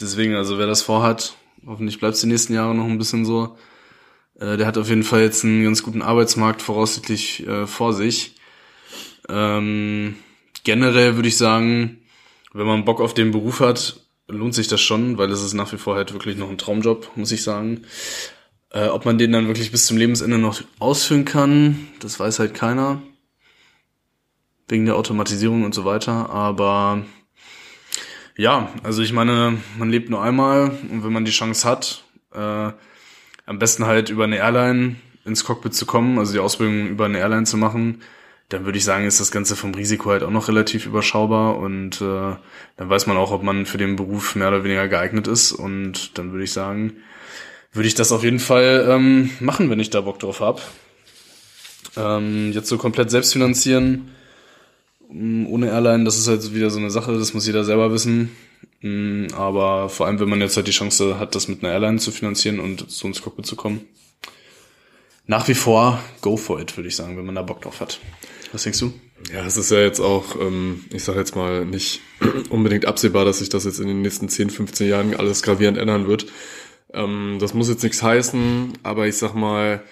[0.00, 1.34] Deswegen, also wer das vorhat,
[1.66, 3.58] hoffentlich bleibt es die nächsten Jahre noch ein bisschen so.
[4.40, 8.36] Äh, der hat auf jeden Fall jetzt einen ganz guten Arbeitsmarkt voraussichtlich äh, vor sich.
[9.28, 10.16] Ähm,
[10.68, 12.02] generell würde ich sagen,
[12.52, 15.72] wenn man Bock auf den Beruf hat, lohnt sich das schon, weil es ist nach
[15.72, 17.86] wie vor halt wirklich noch ein Traumjob, muss ich sagen.
[18.68, 22.52] Äh, ob man den dann wirklich bis zum Lebensende noch ausführen kann, das weiß halt
[22.52, 23.00] keiner.
[24.68, 26.28] Wegen der Automatisierung und so weiter.
[26.28, 27.02] Aber
[28.36, 32.04] ja, also ich meine, man lebt nur einmal und wenn man die Chance hat,
[32.34, 32.72] äh,
[33.46, 37.20] am besten halt über eine Airline ins Cockpit zu kommen, also die Ausbildung über eine
[37.20, 38.02] Airline zu machen,
[38.48, 42.00] dann würde ich sagen, ist das Ganze vom Risiko halt auch noch relativ überschaubar und
[42.00, 42.36] äh,
[42.76, 46.16] dann weiß man auch, ob man für den Beruf mehr oder weniger geeignet ist und
[46.16, 46.96] dann würde ich sagen,
[47.72, 50.62] würde ich das auf jeden Fall ähm, machen, wenn ich da Bock drauf hab.
[51.96, 54.12] Ähm, jetzt so komplett selbst finanzieren,
[55.10, 58.30] mm, ohne Airline, das ist halt wieder so eine Sache, das muss jeder selber wissen.
[58.80, 61.98] Mm, aber vor allem, wenn man jetzt halt die Chance hat, das mit einer Airline
[61.98, 63.82] zu finanzieren und so ins Cockpit zu kommen.
[65.26, 68.00] Nach wie vor, go for it, würde ich sagen, wenn man da Bock drauf hat.
[68.52, 68.92] Was denkst du?
[69.32, 72.00] Ja, es ist ja jetzt auch, ähm, ich sage jetzt mal, nicht
[72.50, 76.06] unbedingt absehbar, dass sich das jetzt in den nächsten 10, 15 Jahren alles gravierend ändern
[76.06, 76.26] wird.
[76.92, 79.82] Ähm, das muss jetzt nichts heißen, aber ich sag mal,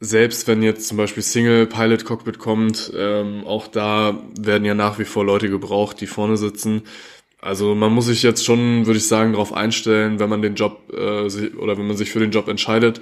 [0.00, 4.98] selbst wenn jetzt zum Beispiel Single Pilot Cockpit kommt, ähm, auch da werden ja nach
[4.98, 6.82] wie vor Leute gebraucht, die vorne sitzen.
[7.40, 10.92] Also man muss sich jetzt schon, würde ich sagen, darauf einstellen, wenn man den Job
[10.92, 13.00] äh, oder wenn man sich für den Job entscheidet,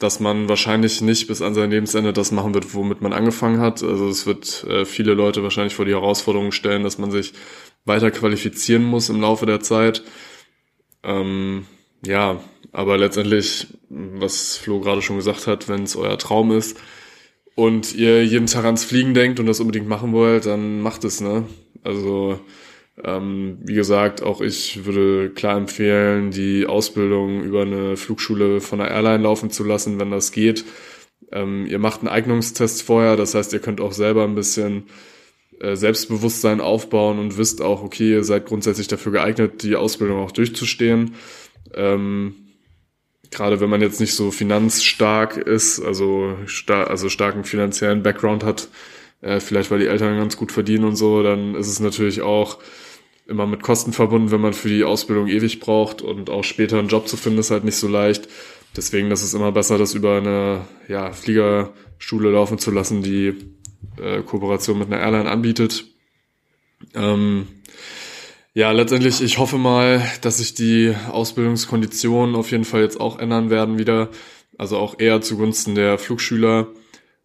[0.00, 3.82] dass man wahrscheinlich nicht bis an sein Lebensende das machen wird, womit man angefangen hat.
[3.82, 7.34] Also es wird äh, viele Leute wahrscheinlich vor die Herausforderung stellen, dass man sich
[7.84, 10.02] weiter qualifizieren muss im Laufe der Zeit.
[11.02, 11.66] Ähm,
[12.04, 12.40] ja,
[12.72, 16.78] aber letztendlich, was Flo gerade schon gesagt hat, wenn es euer Traum ist
[17.54, 21.20] und ihr jeden Tag ans Fliegen denkt und das unbedingt machen wollt, dann macht es,
[21.20, 21.44] ne?
[21.84, 22.40] Also
[23.04, 28.90] ähm, wie gesagt, auch ich würde klar empfehlen, die Ausbildung über eine Flugschule von der
[28.90, 30.64] Airline laufen zu lassen, wenn das geht.
[31.32, 34.84] Ähm, ihr macht einen Eignungstest vorher, das heißt, ihr könnt auch selber ein bisschen
[35.60, 40.32] äh, Selbstbewusstsein aufbauen und wisst auch, okay, ihr seid grundsätzlich dafür geeignet, die Ausbildung auch
[40.32, 41.14] durchzustehen.
[41.74, 42.34] Ähm,
[43.30, 48.68] Gerade wenn man jetzt nicht so finanzstark ist, also, star also starken finanziellen Background hat,
[49.20, 52.58] äh, vielleicht weil die Eltern ganz gut verdienen und so, dann ist es natürlich auch
[53.26, 56.88] immer mit Kosten verbunden, wenn man für die Ausbildung ewig braucht und auch später einen
[56.88, 58.28] Job zu finden ist halt nicht so leicht.
[58.76, 63.34] Deswegen, ist immer besser, das über eine ja, Fliegerschule laufen zu lassen, die
[64.00, 65.86] äh, Kooperation mit einer Airline anbietet.
[66.94, 67.48] Ähm,
[68.52, 73.50] ja, letztendlich, ich hoffe mal, dass sich die Ausbildungskonditionen auf jeden Fall jetzt auch ändern
[73.50, 74.08] werden wieder.
[74.58, 76.68] Also auch eher zugunsten der Flugschüler.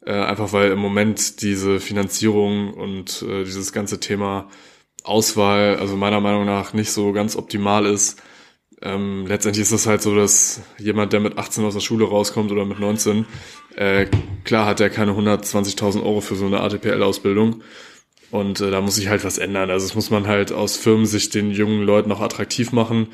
[0.06, 4.50] Äh, einfach weil im Moment diese Finanzierung und äh, dieses ganze Thema
[5.04, 8.22] Auswahl, also meiner Meinung nach nicht so ganz optimal ist.
[8.82, 12.52] Ähm, letztendlich ist es halt so, dass jemand, der mit 18 aus der Schule rauskommt
[12.52, 13.26] oder mit 19,
[13.76, 14.08] äh,
[14.44, 17.62] klar hat er keine 120.000 Euro für so eine ATPL-Ausbildung.
[18.32, 19.72] Und äh, da muss sich halt was ändern.
[19.72, 23.08] Also es muss man halt aus Firmensicht den jungen Leuten auch attraktiv machen.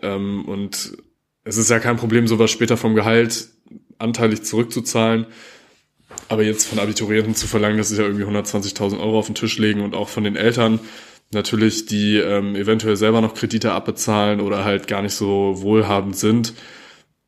[0.00, 0.96] Ähm, und
[1.44, 3.48] es ist ja kein Problem, sowas später vom Gehalt
[3.98, 5.26] anteilig zurückzuzahlen.
[6.28, 9.58] Aber jetzt von Abiturienten zu verlangen, dass sie ja irgendwie 120.000 Euro auf den Tisch
[9.58, 10.80] legen und auch von den Eltern
[11.32, 16.54] natürlich, die ähm, eventuell selber noch Kredite abbezahlen oder halt gar nicht so wohlhabend sind,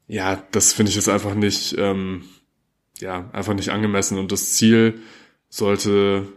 [0.08, 2.24] ja, das finde ich jetzt einfach nicht, ähm,
[3.00, 4.18] ja, einfach nicht angemessen.
[4.18, 5.00] Und das Ziel
[5.48, 6.28] sollte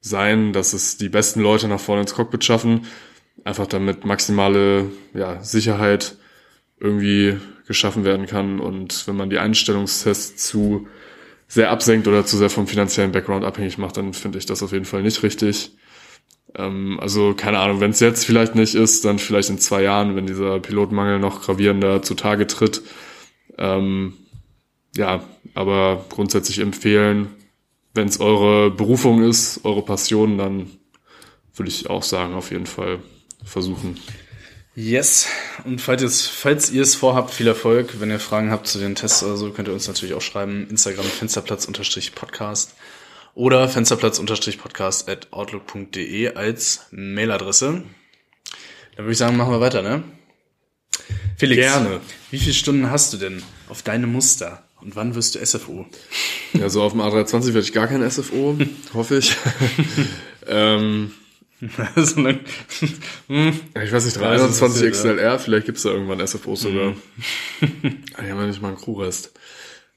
[0.00, 2.86] sein, dass es die besten Leute nach vorne ins Cockpit schaffen,
[3.44, 6.16] einfach damit maximale ja, Sicherheit
[6.78, 8.60] irgendwie geschaffen werden kann.
[8.60, 10.86] Und wenn man die Einstellungstests zu
[11.48, 14.72] sehr absenkt oder zu sehr vom finanziellen Background abhängig macht, dann finde ich das auf
[14.72, 15.72] jeden Fall nicht richtig.
[16.54, 20.16] Ähm, also keine Ahnung, wenn es jetzt vielleicht nicht ist, dann vielleicht in zwei Jahren,
[20.16, 22.82] wenn dieser Pilotmangel noch gravierender zutage tritt.
[23.58, 24.14] Ähm,
[24.96, 25.22] ja,
[25.54, 27.28] aber grundsätzlich empfehlen,
[27.94, 30.70] wenn es eure Berufung ist, eure Passion, dann
[31.54, 32.98] würde ich auch sagen, auf jeden Fall
[33.44, 33.98] versuchen.
[34.76, 35.26] Yes.
[35.64, 37.98] Und falls, falls ihr es vorhabt, viel Erfolg.
[37.98, 40.68] Wenn ihr Fragen habt zu den Tests oder so, könnt ihr uns natürlich auch schreiben.
[40.68, 42.74] Instagram Fensterplatz-Podcast
[43.34, 47.84] oder Fensterplatz-podcast at outlook.de als Mailadresse.
[48.96, 50.04] Dann würde ich sagen, machen wir weiter, ne?
[51.38, 52.00] Felix, Gerne.
[52.30, 54.62] wie viele Stunden hast du denn auf deine Muster?
[54.82, 55.86] Und wann wirst du SFO?
[56.52, 58.58] Ja, so auf dem A320 werde ich gar kein SFO,
[58.92, 59.34] hoffe ich.
[60.46, 61.12] ähm,
[63.28, 63.60] Hm.
[63.82, 66.92] ich weiß nicht, Ja, das ist 321 passiert, XLR, vielleicht gibt's da irgendwann SFOs sogar.
[67.62, 69.32] Ah, Die haben ja nicht mal einen Crewrest.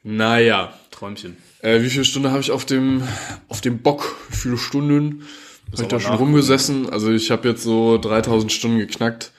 [0.03, 1.35] Naja, Träumchen.
[1.61, 3.03] äh, wie viele Stunden habe ich auf dem,
[3.49, 4.15] auf dem Bock?
[4.29, 5.23] Wie viele Stunden?
[5.73, 6.89] Habe ich da schon rumgesessen?
[6.89, 9.31] Also ich habe jetzt so 3000 Stunden geknackt.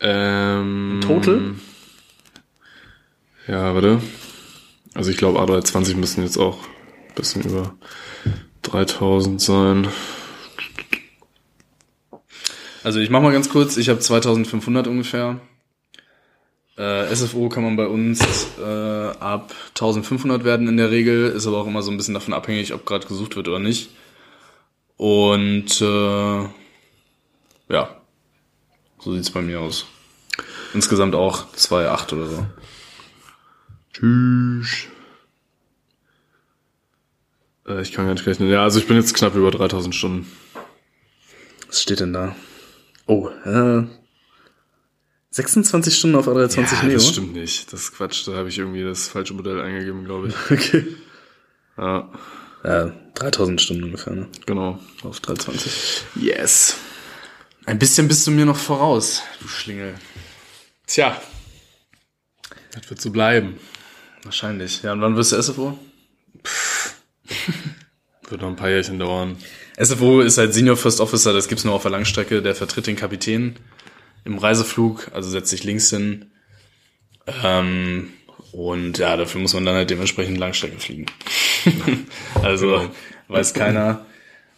[0.00, 1.54] Ähm, Total?
[3.48, 4.00] Ja, warte.
[4.94, 6.58] Also ich glaube A320 müssen jetzt auch
[7.08, 7.74] ein bisschen über
[8.62, 9.88] 3000 sein.
[12.84, 15.40] Also ich mach mal ganz kurz, ich habe 2500 ungefähr.
[16.76, 18.20] Äh, SFO kann man bei uns
[18.58, 18.62] äh,
[19.20, 22.72] ab 1500 werden in der Regel, ist aber auch immer so ein bisschen davon abhängig,
[22.72, 23.90] ob gerade gesucht wird oder nicht.
[24.96, 26.42] Und äh,
[27.68, 28.00] ja,
[28.98, 29.86] so sieht's bei mir aus.
[30.74, 32.46] Insgesamt auch 2,8 oder so.
[33.92, 34.86] Tschüss.
[37.66, 38.48] Äh, ich kann gar nicht rechnen.
[38.48, 40.32] Ja, also ich bin jetzt knapp über 3000 Stunden.
[41.68, 42.34] Was steht denn da?
[43.12, 43.84] Oh, äh,
[45.30, 46.94] 26 Stunden auf A320 ja, Neo.
[46.94, 47.70] das stimmt nicht.
[47.72, 48.26] Das ist Quatsch.
[48.26, 50.34] Da habe ich irgendwie das falsche Modell eingegeben, glaube ich.
[50.50, 50.86] Okay.
[51.76, 52.10] Ja,
[52.64, 54.28] Ja, 3000 Stunden ungefähr, ne?
[54.46, 54.78] genau.
[55.02, 56.04] Auf 320.
[56.16, 56.76] Yes.
[57.66, 59.94] Ein bisschen bist du mir noch voraus, du Schlingel.
[60.86, 61.20] Tja.
[62.72, 63.58] Das wird so bleiben.
[64.24, 64.82] Wahrscheinlich.
[64.82, 65.78] Ja, und wann wirst du SFO?
[68.28, 69.36] Wird noch ein paar Jährchen dauern.
[69.80, 72.96] SFO ist halt Senior First Officer, das gibt's nur auf der Langstrecke, der vertritt den
[72.96, 73.56] Kapitän
[74.24, 76.26] im Reiseflug, also setzt sich links hin.
[77.42, 78.10] Ähm,
[78.52, 81.06] und ja, dafür muss man dann halt dementsprechend Langstrecke fliegen.
[82.42, 82.90] also Genau.
[83.28, 84.04] weiß keiner.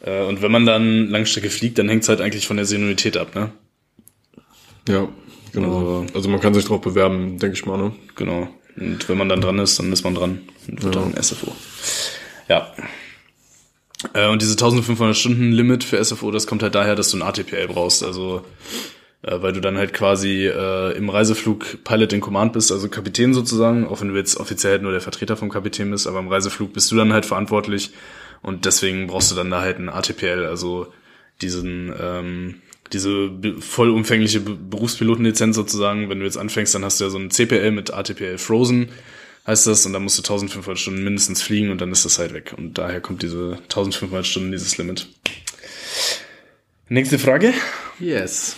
[0.04, 3.34] Äh, und wenn man dann Langstrecke fliegt, dann hängt's halt eigentlich von der Seniorität ab,
[3.34, 3.52] ne?
[4.88, 5.08] Ja,
[5.52, 6.04] genau.
[6.14, 7.92] Also man kann sich drauf bewerben, denke ich mal, ne?
[8.16, 8.48] Genau.
[8.76, 11.02] Und wenn man dann dran ist, dann ist man dran und wird Ja.
[11.02, 11.54] dann SFO.
[12.48, 12.72] Ja.
[14.12, 17.22] Äh, und diese 1500 Stunden Limit für SFO, das kommt halt daher, dass du ein
[17.22, 18.02] ATPL brauchst.
[18.02, 18.44] Also,
[19.22, 23.32] äh, weil du dann halt quasi äh, im Reiseflug Pilot in Command bist, also Kapitän
[23.34, 26.28] sozusagen, auch wenn du jetzt offiziell halt nur der Vertreter vom Kapitän bist, aber im
[26.28, 27.90] Reiseflug bist du dann halt verantwortlich
[28.42, 30.88] und deswegen brauchst du dann da halt ein ATPL, also
[31.40, 32.56] diesen, ähm,
[32.92, 36.10] diese vollumfängliche Be- Berufspilotenlizenz sozusagen.
[36.10, 38.90] Wenn du jetzt anfängst, dann hast du ja so ein CPL mit ATPL Frozen,
[39.46, 42.32] heißt das, und dann musst du 1500 Stunden mindestens fliegen und dann ist das halt
[42.32, 42.54] weg.
[42.56, 45.08] Und daher kommt diese 1500 Stunden, dieses Limit.
[46.88, 47.52] Nächste Frage.
[47.98, 48.56] Yes.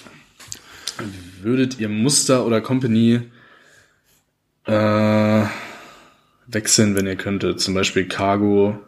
[1.42, 3.20] Würdet ihr Muster oder Company
[4.64, 5.44] äh,
[6.46, 7.61] wechseln, wenn ihr könntet?
[7.61, 8.79] Zum Beispiel Cargo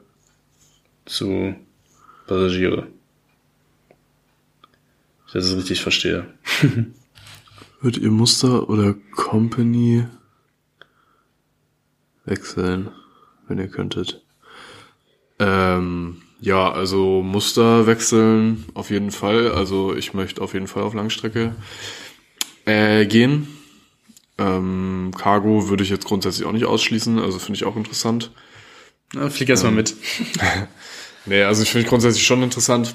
[1.05, 1.55] zu
[2.27, 2.89] Passagiere.
[5.27, 6.27] Ich das richtig verstehe.
[7.81, 10.07] Würdet ihr Muster oder Company
[12.29, 12.91] wechseln,
[13.47, 14.23] wenn ihr könntet?
[15.39, 19.51] Ähm, ja, also Muster wechseln auf jeden Fall.
[19.53, 21.55] Also ich möchte auf jeden Fall auf Langstrecke
[22.65, 23.49] äh, gehen.
[24.39, 28.31] Ähm, Cargo würde ich jetzt grundsätzlich auch nicht ausschließen, also finde ich auch interessant.
[29.15, 29.95] Na, flieg erst mal mit.
[31.27, 32.95] Nee, also ich finde grundsätzlich schon interessant.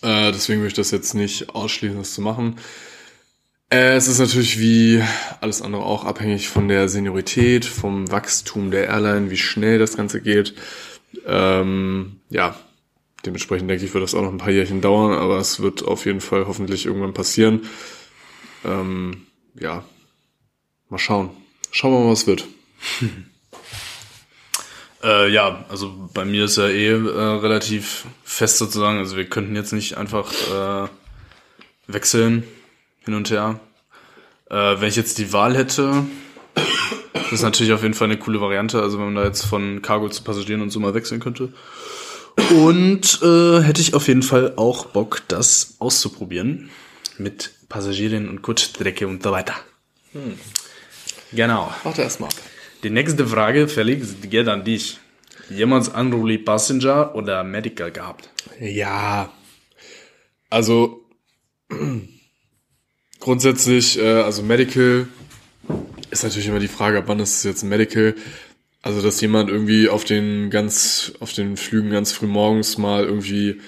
[0.00, 2.56] Äh, deswegen würde ich das jetzt nicht ausschließen, das zu machen.
[3.70, 5.02] Äh, es ist natürlich wie
[5.40, 10.20] alles andere auch abhängig von der Seniorität, vom Wachstum der Airline, wie schnell das Ganze
[10.20, 10.54] geht.
[11.24, 12.56] Ähm, ja,
[13.24, 16.04] dementsprechend denke ich, wird das auch noch ein paar Jährchen dauern, aber es wird auf
[16.04, 17.62] jeden Fall hoffentlich irgendwann passieren.
[18.64, 19.84] Ähm, ja,
[20.88, 21.30] mal schauen.
[21.70, 22.46] Schauen wir mal, was wird.
[25.02, 28.98] Äh, ja, also bei mir ist ja eh äh, relativ fest sozusagen.
[28.98, 30.88] Also wir könnten jetzt nicht einfach äh,
[31.86, 32.44] wechseln
[33.04, 33.60] hin und her.
[34.48, 36.04] Äh, wenn ich jetzt die Wahl hätte,
[37.12, 38.82] das ist natürlich auf jeden Fall eine coole Variante.
[38.82, 41.52] Also wenn man da jetzt von Cargo zu Passagieren und so mal wechseln könnte.
[42.50, 46.70] Und äh, hätte ich auf jeden Fall auch Bock, das auszuprobieren
[47.18, 49.54] mit Passagieren und Kutschstrecke und so weiter.
[50.12, 50.38] Hm.
[51.32, 51.72] Genau.
[51.84, 52.34] Warte erst mal ab.
[52.82, 54.98] Die nächste Frage, Felix, geht an dich.
[55.50, 58.30] Jemals Unruly Passenger oder Medical gehabt?
[58.58, 59.30] Ja.
[60.48, 61.04] Also
[63.20, 65.06] grundsätzlich, äh, also Medical
[66.10, 68.14] ist natürlich immer die Frage, ab wann ist es jetzt Medical.
[68.82, 73.60] Also, dass jemand irgendwie auf den ganz, auf den Flügen ganz früh morgens mal irgendwie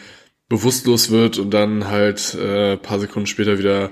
[0.48, 3.90] bewusstlos wird und dann halt äh, paar Sekunden später wieder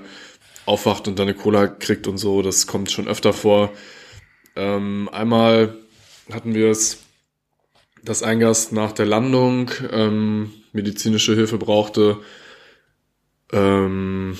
[0.65, 3.71] aufwacht und dann eine Cola kriegt und so, das kommt schon öfter vor.
[4.55, 5.77] Ähm, einmal
[6.31, 6.99] hatten wir es,
[8.03, 12.17] dass ein Gast nach der Landung ähm, medizinische Hilfe brauchte.
[13.51, 14.37] Ähm,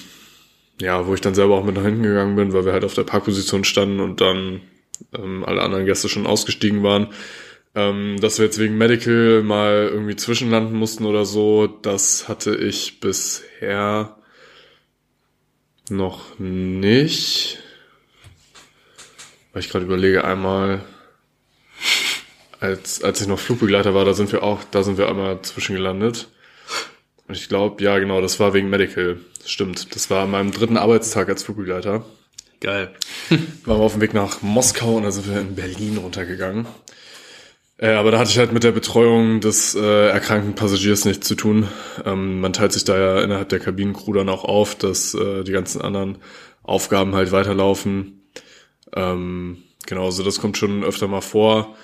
[0.81, 2.95] ja, wo ich dann selber auch mit nach hinten gegangen bin, weil wir halt auf
[2.95, 4.61] der Parkposition standen und dann
[5.13, 7.09] ähm, alle anderen Gäste schon ausgestiegen waren.
[7.73, 12.99] Ähm, dass wir jetzt wegen Medical mal irgendwie zwischenlanden mussten oder so, das hatte ich
[12.99, 14.17] bisher
[15.89, 17.59] noch nicht.
[19.53, 20.83] Weil ich gerade überlege, einmal,
[22.59, 26.29] als, als ich noch Flugbegleiter war, da sind wir auch, da sind wir einmal zwischengelandet.
[27.27, 29.19] Und ich glaube, ja, genau, das war wegen Medical.
[29.45, 29.95] Stimmt.
[29.95, 32.05] Das war an meinem dritten Arbeitstag als Flugbegleiter.
[32.59, 32.93] Geil.
[33.29, 36.67] waren wir auf dem Weg nach Moskau und da sind wir in Berlin runtergegangen.
[37.77, 41.33] Äh, aber da hatte ich halt mit der Betreuung des äh, erkrankten Passagiers nichts zu
[41.33, 41.67] tun.
[42.05, 45.51] Ähm, man teilt sich da ja innerhalb der Kabinencrew dann auch auf, dass äh, die
[45.51, 46.19] ganzen anderen
[46.61, 48.29] Aufgaben halt weiterlaufen.
[48.95, 51.75] Ähm, genau, also das kommt schon öfter mal vor.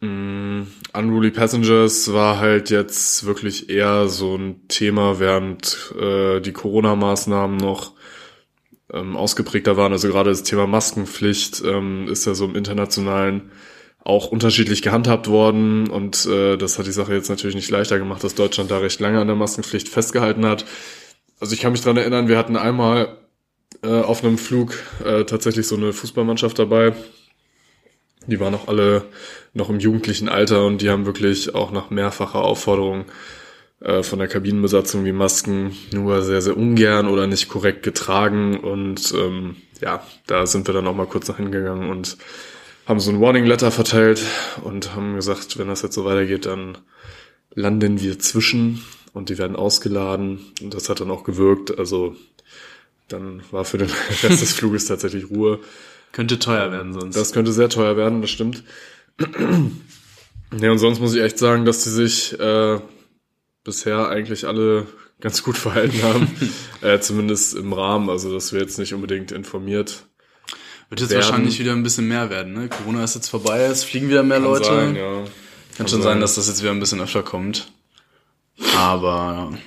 [0.00, 7.56] Mm, Unruly Passengers war halt jetzt wirklich eher so ein Thema, während äh, die Corona-Maßnahmen
[7.56, 7.94] noch
[8.92, 9.92] ähm, ausgeprägter waren.
[9.92, 13.50] Also gerade das Thema Maskenpflicht ähm, ist ja so im internationalen
[14.04, 18.24] auch unterschiedlich gehandhabt worden und äh, das hat die Sache jetzt natürlich nicht leichter gemacht,
[18.24, 20.64] dass Deutschland da recht lange an der Maskenpflicht festgehalten hat.
[21.40, 23.18] Also ich kann mich dran erinnern, wir hatten einmal
[23.82, 26.94] äh, auf einem Flug äh, tatsächlich so eine Fußballmannschaft dabei.
[28.26, 29.04] Die waren auch alle
[29.54, 33.06] noch im jugendlichen Alter und die haben wirklich auch nach mehrfacher Aufforderung
[33.80, 38.58] äh, von der Kabinenbesatzung die Masken nur sehr, sehr ungern oder nicht korrekt getragen.
[38.58, 42.16] Und ähm, ja, da sind wir dann auch mal kurz nach hingegangen und
[42.86, 44.22] haben so ein Warning Letter verteilt
[44.62, 46.78] und haben gesagt, wenn das jetzt so weitergeht, dann
[47.54, 50.40] landen wir zwischen und die werden ausgeladen.
[50.62, 51.78] Und das hat dann auch gewirkt.
[51.78, 52.16] Also
[53.08, 53.90] dann war für den
[54.22, 55.60] Rest des Fluges tatsächlich Ruhe.
[56.12, 57.16] Könnte teuer werden sonst.
[57.16, 58.64] Das könnte sehr teuer werden, das stimmt.
[60.58, 62.80] ja, und sonst muss ich echt sagen, dass die sich äh,
[63.64, 64.86] bisher eigentlich alle
[65.20, 66.28] ganz gut verhalten haben.
[66.80, 70.04] äh, zumindest im Rahmen, also dass wir jetzt nicht unbedingt informiert.
[70.88, 71.22] Wird jetzt werden.
[71.22, 72.68] wahrscheinlich wieder ein bisschen mehr werden, ne?
[72.68, 74.64] Corona ist jetzt vorbei, es fliegen wieder mehr Kann Leute.
[74.64, 75.02] Sein, ja.
[75.02, 75.26] Kann,
[75.76, 76.12] Kann schon sein.
[76.12, 77.70] sein, dass das jetzt wieder ein bisschen öfter kommt.
[78.76, 79.58] Aber ja.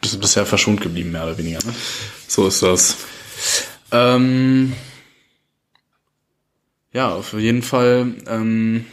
[0.00, 1.58] Das ist bisher verschont geblieben, mehr oder weniger.
[1.64, 1.74] Ne?
[2.26, 2.96] So ist das.
[3.92, 4.72] Ähm,
[6.92, 8.84] ja, auf jeden Fall ähm,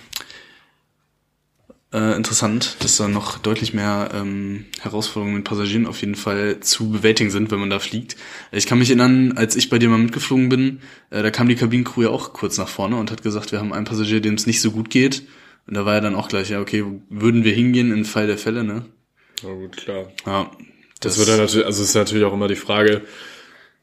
[1.92, 6.92] äh, interessant, dass da noch deutlich mehr ähm, Herausforderungen mit Passagieren auf jeden Fall zu
[6.92, 8.16] bewältigen sind, wenn man da fliegt.
[8.52, 11.56] Ich kann mich erinnern, als ich bei dir mal mitgeflogen bin, äh, da kam die
[11.56, 14.46] Kabinencrew ja auch kurz nach vorne und hat gesagt, wir haben einen Passagier, dem es
[14.46, 15.24] nicht so gut geht.
[15.68, 18.38] Und da war ja dann auch gleich, ja, okay, würden wir hingehen im Fall der
[18.38, 18.86] Fälle, ne?
[19.44, 20.08] Na gut, klar.
[20.26, 20.52] Ja.
[21.00, 23.04] Das, das wird dann natürlich, also ist natürlich auch immer die Frage,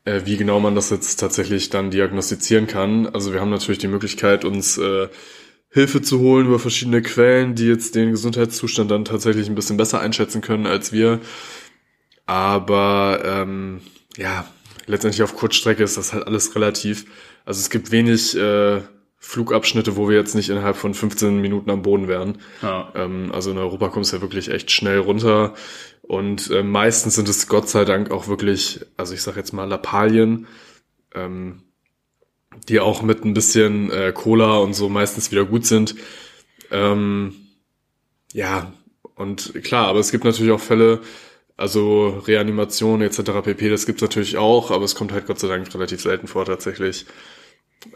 [0.06, 3.06] äh, wie genau man das jetzt tatsächlich dann diagnostizieren kann.
[3.06, 5.08] Also wir haben natürlich die Möglichkeit, uns äh,
[5.68, 10.00] Hilfe zu holen über verschiedene Quellen, die jetzt den Gesundheitszustand dann tatsächlich ein bisschen besser
[10.00, 11.20] einschätzen können als wir.
[12.24, 13.80] Aber ähm,
[14.16, 14.46] ja,
[14.86, 17.06] letztendlich auf Kurzstrecke ist das halt alles relativ.
[17.44, 18.80] Also es gibt wenig äh,
[19.18, 22.38] Flugabschnitte, wo wir jetzt nicht innerhalb von 15 Minuten am Boden wären.
[22.62, 22.92] Ja.
[22.94, 25.54] Ähm, also in Europa kommst du ja wirklich echt schnell runter.
[26.02, 29.64] Und äh, meistens sind es Gott sei Dank auch wirklich, also ich sag jetzt mal
[29.64, 30.46] Lappalien,
[31.14, 31.62] ähm,
[32.68, 35.96] die auch mit ein bisschen äh, Cola und so meistens wieder gut sind.
[36.70, 37.34] Ähm,
[38.32, 38.72] ja,
[39.14, 41.00] und klar, aber es gibt natürlich auch Fälle,
[41.56, 43.22] also Reanimation etc.
[43.42, 46.44] pp, das gibt's natürlich auch, aber es kommt halt Gott sei Dank relativ selten vor
[46.44, 47.06] tatsächlich.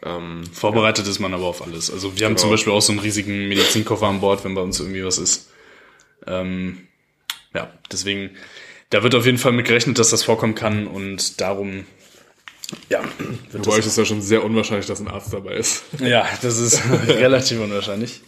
[0.02, 1.10] Ähm, Vorbereitet ja.
[1.10, 1.90] ist man aber auf alles.
[1.90, 2.30] Also wir genau.
[2.30, 5.18] haben zum Beispiel auch so einen riesigen Medizinkoffer an Bord, wenn bei uns irgendwie was
[5.18, 5.50] ist.
[6.26, 6.86] Ähm,
[7.54, 8.30] ja, deswegen,
[8.90, 11.86] da wird auf jeden Fall mit gerechnet, dass das vorkommen kann und darum
[12.88, 13.02] Ja,
[13.52, 15.82] Wobei es ja schon sehr unwahrscheinlich, dass ein Arzt dabei ist.
[15.98, 18.20] Ja, das ist relativ unwahrscheinlich.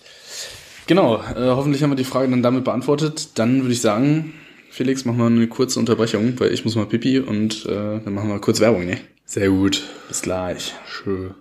[0.87, 3.39] Genau, äh, hoffentlich haben wir die Frage dann damit beantwortet.
[3.39, 4.35] Dann würde ich sagen,
[4.71, 8.29] Felix, machen wir eine kurze Unterbrechung, weil ich muss mal pipi und äh, dann machen
[8.29, 8.99] wir kurz Werbung, ne?
[9.25, 9.83] Sehr gut.
[10.09, 10.75] Bis gleich.
[10.87, 11.35] Schön.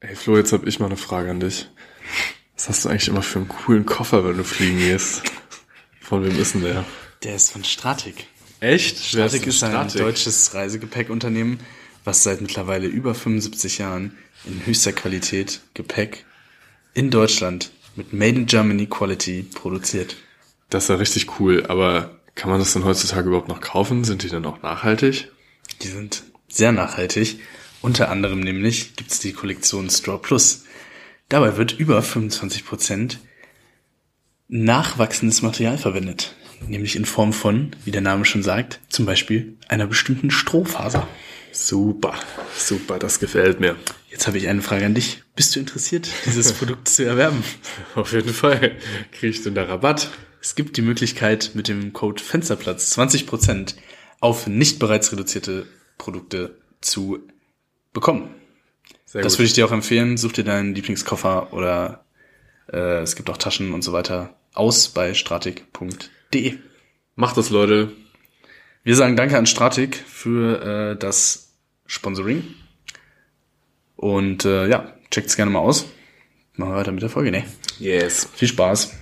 [0.00, 1.68] Ey Flo, jetzt habe ich mal eine Frage an dich.
[2.56, 5.22] Was hast du eigentlich immer für einen coolen Koffer, wenn du fliegen gehst?
[6.00, 6.84] Von wem ist denn der?
[7.22, 8.26] Der ist von Stratik.
[8.60, 8.98] Echt?
[8.98, 11.60] Stratik ist ein deutsches Reisegepäckunternehmen,
[12.04, 16.24] was seit mittlerweile über 75 Jahren in höchster Qualität Gepäck
[16.98, 20.16] in Deutschland mit Made in Germany Quality produziert.
[20.68, 24.02] Das ist ja richtig cool, aber kann man das denn heutzutage überhaupt noch kaufen?
[24.02, 25.28] Sind die denn auch nachhaltig?
[25.82, 27.38] Die sind sehr nachhaltig.
[27.82, 30.64] Unter anderem nämlich gibt's die Kollektion Straw Plus.
[31.28, 33.18] Dabei wird über 25%
[34.48, 36.34] nachwachsendes Material verwendet.
[36.66, 41.06] Nämlich in Form von, wie der Name schon sagt, zum Beispiel einer bestimmten Strohfaser.
[41.52, 42.14] Super,
[42.56, 43.76] super, das gefällt mir.
[44.18, 45.22] Jetzt habe ich eine Frage an dich.
[45.36, 47.44] Bist du interessiert, dieses Produkt zu erwerben?
[47.94, 48.72] Auf jeden Fall.
[49.12, 50.10] Krieg ich denn da Rabatt?
[50.40, 53.76] Es gibt die Möglichkeit, mit dem Code Fensterplatz 20%
[54.18, 57.20] auf nicht bereits reduzierte Produkte zu
[57.92, 58.34] bekommen.
[59.04, 59.38] Sehr Das gut.
[59.38, 60.16] würde ich dir auch empfehlen.
[60.16, 62.04] Such dir deinen Lieblingskoffer oder
[62.72, 66.58] äh, es gibt auch Taschen und so weiter aus bei stratik.de.
[67.14, 67.92] Macht das, Leute.
[68.82, 71.52] Wir sagen Danke an Stratik für äh, das
[71.86, 72.56] Sponsoring.
[73.98, 75.86] Und äh, ja, checkt's gerne mal aus.
[76.54, 77.42] Machen wir weiter mit der Folge, ne?
[77.80, 78.28] Yes.
[78.32, 78.92] Viel Spaß.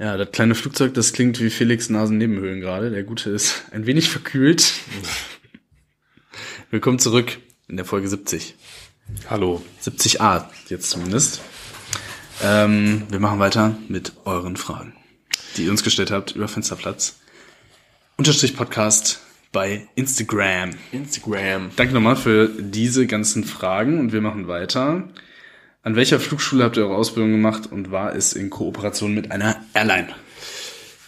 [0.00, 2.90] Ja, das kleine Flugzeug, das klingt wie Felix Nasennebenhöhlen gerade.
[2.90, 4.72] Der Gute ist ein wenig verkühlt.
[6.70, 7.38] Willkommen zurück
[7.68, 8.56] in der Folge 70.
[9.30, 9.62] Hallo.
[9.80, 11.40] 70a jetzt zumindest.
[12.42, 14.94] Ähm, wir machen weiter mit euren Fragen,
[15.56, 17.16] die ihr uns gestellt habt über Fensterplatz.
[18.16, 19.20] Unterstrich Podcast
[19.52, 20.70] bei Instagram.
[20.92, 21.70] Instagram.
[21.76, 25.04] Danke nochmal für diese ganzen Fragen und wir machen weiter.
[25.82, 29.56] An welcher Flugschule habt ihr eure Ausbildung gemacht und war es in Kooperation mit einer
[29.74, 30.08] Airline?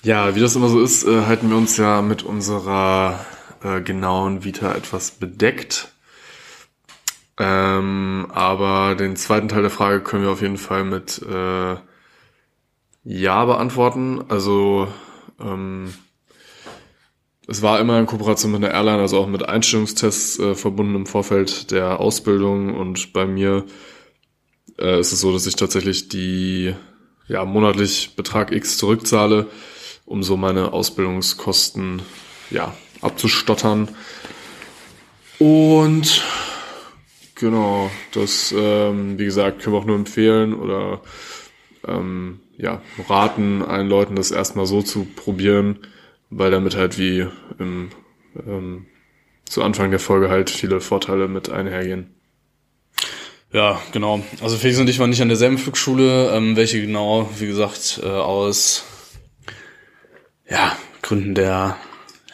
[0.03, 3.25] Ja, wie das immer so ist, äh, halten wir uns ja mit unserer
[3.65, 5.93] äh, genauen Vita etwas bedeckt.
[7.39, 11.77] Ähm, aber den zweiten Teil der Frage können wir auf jeden Fall mit äh,
[13.05, 14.25] Ja beantworten.
[14.29, 14.89] Also
[15.41, 15.93] ähm,
[17.47, 21.07] es war immer in Kooperation mit einer Airline, also auch mit Einstellungstests äh, verbunden im
[21.07, 22.75] Vorfeld der Ausbildung.
[22.75, 23.65] Und bei mir
[24.79, 26.75] äh, ist es so, dass ich tatsächlich die
[27.29, 29.47] ja, monatlich Betrag X zurückzahle,
[30.07, 32.03] um so meine Ausbildungskosten
[32.51, 33.89] ja, abzustottern.
[35.39, 36.25] Und
[37.37, 41.01] genau, das, ähm, wie gesagt, können wir auch nur empfehlen oder
[41.87, 45.79] ähm, ja, raten allen Leuten, das erstmal so zu probieren,
[46.31, 47.27] weil damit halt wie
[47.59, 47.91] im,
[48.45, 48.87] ähm,
[49.45, 52.17] zu Anfang der Folge halt viele Vorteile mit einhergehen.
[53.53, 54.23] Ja, genau.
[54.43, 56.31] Also Felix und ich waren nicht an derselben Flugschule.
[56.33, 58.85] Ähm, welche genau, wie gesagt, äh, aus
[60.49, 61.77] ja, Gründen der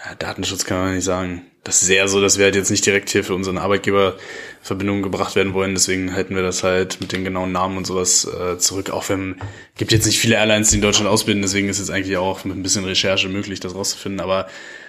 [0.04, 1.42] ja, Datenschutz kann man nicht sagen.
[1.64, 4.16] Das ist eher so, dass wir halt jetzt nicht direkt hier für unseren Arbeitgeber
[4.62, 5.74] Verbindungen gebracht werden wollen.
[5.74, 8.90] Deswegen halten wir das halt mit den genauen Namen und sowas äh, zurück.
[8.90, 9.36] Auch wenn
[9.76, 11.42] gibt jetzt nicht viele Airlines, die in Deutschland ausbilden.
[11.42, 14.20] Deswegen ist es eigentlich auch mit ein bisschen Recherche möglich, das rauszufinden.
[14.20, 14.48] Aber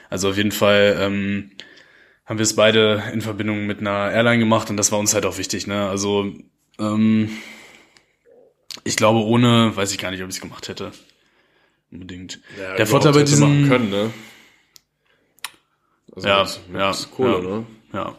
[0.09, 1.51] also auf jeden Fall ähm,
[2.26, 5.28] haben wir es beide in Verbindung mit einer Airline gemacht und das war uns halt
[5.28, 5.67] auch wichtig.
[5.67, 5.88] Ne?
[5.88, 6.34] Also
[6.80, 7.30] ähm,
[8.84, 10.91] ich glaube, ohne weiß ich gar nicht, ob ich es gemacht hätte.
[11.91, 12.39] Unbedingt.
[12.78, 14.11] der Vorteil bei machen können, ne?
[16.16, 17.41] Also Ja, mit, mit ja, Kohle, ja.
[17.41, 17.66] ne?
[17.93, 18.16] Ja.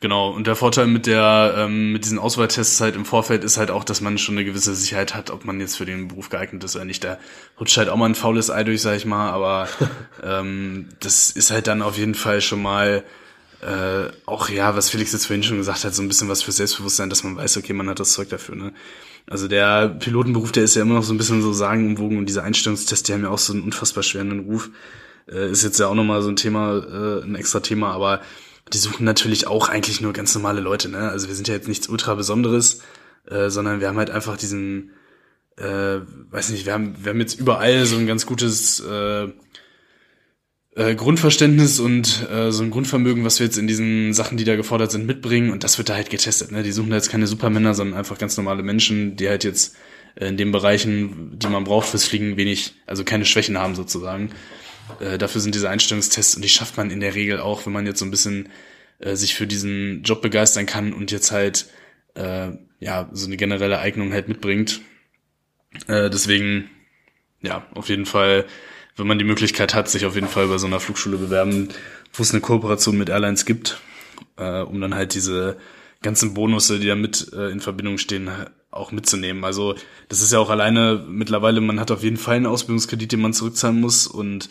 [0.00, 0.30] Genau.
[0.30, 3.84] Und der Vorteil mit der, ähm, mit diesen Auswahltests halt im Vorfeld ist halt auch,
[3.84, 6.74] dass man schon eine gewisse Sicherheit hat, ob man jetzt für den Beruf geeignet ist
[6.74, 7.04] oder nicht.
[7.04, 7.18] Da
[7.60, 9.68] rutscht halt auch mal ein faules Ei durch, sag ich mal, aber
[10.24, 13.04] ähm, das ist halt dann auf jeden Fall schon mal
[13.62, 16.50] äh, auch, ja, was Felix jetzt vorhin schon gesagt hat, so ein bisschen was für
[16.50, 18.72] Selbstbewusstsein, dass man weiß, okay, man hat das Zeug dafür, ne?
[19.30, 22.42] Also der Pilotenberuf, der ist ja immer noch so ein bisschen so sagenumwogen und diese
[22.42, 24.70] Einstellungstests, die haben ja auch so einen unfassbar schweren Ruf.
[25.30, 28.20] Äh, ist jetzt ja auch nochmal so ein Thema, äh, ein extra Thema, aber
[28.72, 31.10] die suchen natürlich auch eigentlich nur ganz normale Leute, ne?
[31.10, 32.80] Also wir sind ja jetzt nichts ultra Besonderes,
[33.28, 34.92] äh, sondern wir haben halt einfach diesen,
[35.56, 36.00] äh,
[36.30, 39.28] weiß nicht, wir haben, wir haben jetzt überall so ein ganz gutes äh,
[40.74, 44.56] äh, Grundverständnis und äh, so ein Grundvermögen, was wir jetzt in diesen Sachen, die da
[44.56, 46.50] gefordert sind, mitbringen und das wird da halt getestet.
[46.50, 46.62] Ne?
[46.62, 49.76] Die suchen da jetzt keine Supermänner, sondern einfach ganz normale Menschen, die halt jetzt
[50.14, 54.30] äh, in den Bereichen, die man braucht fürs Fliegen, wenig, also keine Schwächen haben sozusagen.
[55.00, 57.86] Äh, dafür sind diese Einstellungstests und die schafft man in der Regel auch, wenn man
[57.86, 58.48] jetzt so ein bisschen
[58.98, 61.66] äh, sich für diesen Job begeistern kann und jetzt halt
[62.14, 64.80] äh, ja so eine generelle Eignung halt mitbringt.
[65.86, 66.70] Äh, deswegen
[67.42, 68.44] ja auf jeden Fall,
[68.96, 71.68] wenn man die Möglichkeit hat, sich auf jeden Fall bei so einer Flugschule bewerben,
[72.12, 73.80] wo es eine Kooperation mit Airlines gibt,
[74.36, 75.56] äh, um dann halt diese
[76.02, 78.30] ganzen Bonusse, die damit äh, in Verbindung stehen,
[78.70, 79.44] auch mitzunehmen.
[79.44, 79.74] Also
[80.08, 83.34] das ist ja auch alleine mittlerweile, man hat auf jeden Fall einen Ausbildungskredit, den man
[83.34, 84.48] zurückzahlen muss und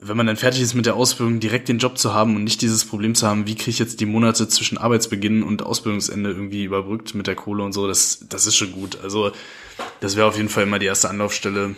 [0.00, 2.62] wenn man dann fertig ist mit der Ausbildung, direkt den Job zu haben und nicht
[2.62, 6.62] dieses Problem zu haben, wie kriege ich jetzt die Monate zwischen Arbeitsbeginn und Ausbildungsende irgendwie
[6.64, 8.98] überbrückt mit der Kohle und so, das, das ist schon gut.
[9.02, 9.32] Also
[10.00, 11.74] das wäre auf jeden Fall immer die erste Anlaufstelle.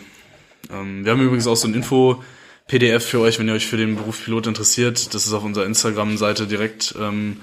[0.71, 3.95] Ähm, wir haben übrigens auch so ein Info-PDF für euch, wenn ihr euch für den
[3.95, 5.15] Beruf Pilot interessiert.
[5.15, 7.37] Das ist auf unserer Instagram-Seite direkt ähm,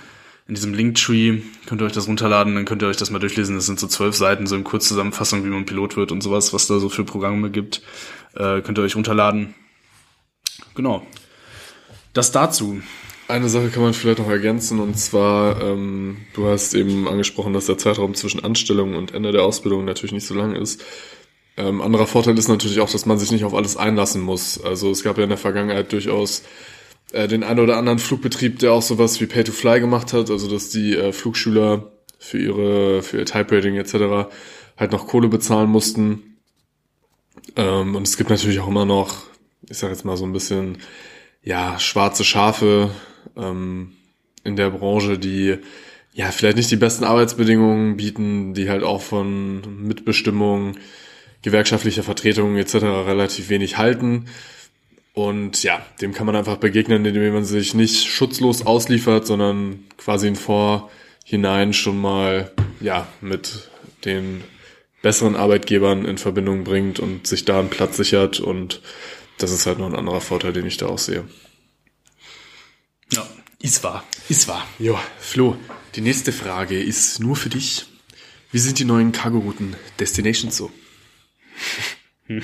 [0.47, 1.41] in diesem Linktree.
[1.67, 3.57] Könnt ihr euch das runterladen, dann könnt ihr euch das mal durchlesen.
[3.57, 6.69] Das sind so zwölf Seiten, so in Kurzzusammenfassung, wie man Pilot wird und sowas, was
[6.69, 7.83] da so für Programme gibt.
[8.37, 9.57] Äh, könnt ihr euch runterladen
[10.75, 11.07] genau.
[12.13, 12.81] Das dazu.
[13.29, 17.67] Eine Sache kann man vielleicht noch ergänzen und zwar, ähm, du hast eben angesprochen, dass
[17.67, 20.83] der Zeitraum zwischen Anstellung und Ende der Ausbildung natürlich nicht so lang ist.
[21.59, 24.63] Ähm, anderer Vorteil ist natürlich auch, dass man sich nicht auf alles einlassen muss.
[24.63, 26.43] Also es gab ja in der Vergangenheit durchaus
[27.13, 30.31] äh, den einen oder anderen Flugbetrieb, der auch sowas wie Pay to Fly gemacht hat,
[30.31, 34.31] also dass die äh, Flugschüler für ihre für ihr Type Rating etc.
[34.77, 36.39] halt noch Kohle bezahlen mussten.
[37.57, 39.25] Ähm, und es gibt natürlich auch immer noch
[39.71, 40.79] ich sag jetzt mal so ein bisschen,
[41.43, 42.91] ja, schwarze Schafe
[43.37, 43.93] ähm,
[44.45, 45.59] in der Branche, die
[46.15, 50.77] ja vielleicht nicht die besten Arbeitsbedingungen bieten, die halt auch von Mitbestimmung,
[51.43, 52.75] gewerkschaftlicher Vertretung etc.
[52.75, 54.27] relativ wenig halten.
[55.15, 60.29] Und ja, dem kann man einfach begegnen, indem man sich nicht schutzlos ausliefert, sondern quasi
[60.29, 63.71] in Vorhinein schon mal ja mit
[64.05, 64.43] den
[65.03, 68.81] besseren Arbeitgebern in Verbindung bringt und sich da einen Platz sichert und
[69.39, 71.29] das ist halt noch ein anderer Vorteil, den ich da auch sehe.
[73.13, 73.27] Ja,
[73.61, 74.05] ist wahr.
[74.29, 74.67] Ist wahr.
[74.79, 75.57] Jo, Flo,
[75.95, 77.87] die nächste Frage ist nur für dich.
[78.51, 80.71] Wie sind die neuen Cargo-Routen Destinations so?
[82.27, 82.43] Hm.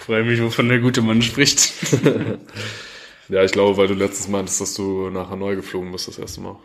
[0.00, 1.72] Freue mich, wovon der gute Mann spricht.
[3.28, 6.18] ja, ich glaube, weil du letztes Mal meintest, dass du nach Hanoi geflogen bist das
[6.18, 6.56] erste Mal.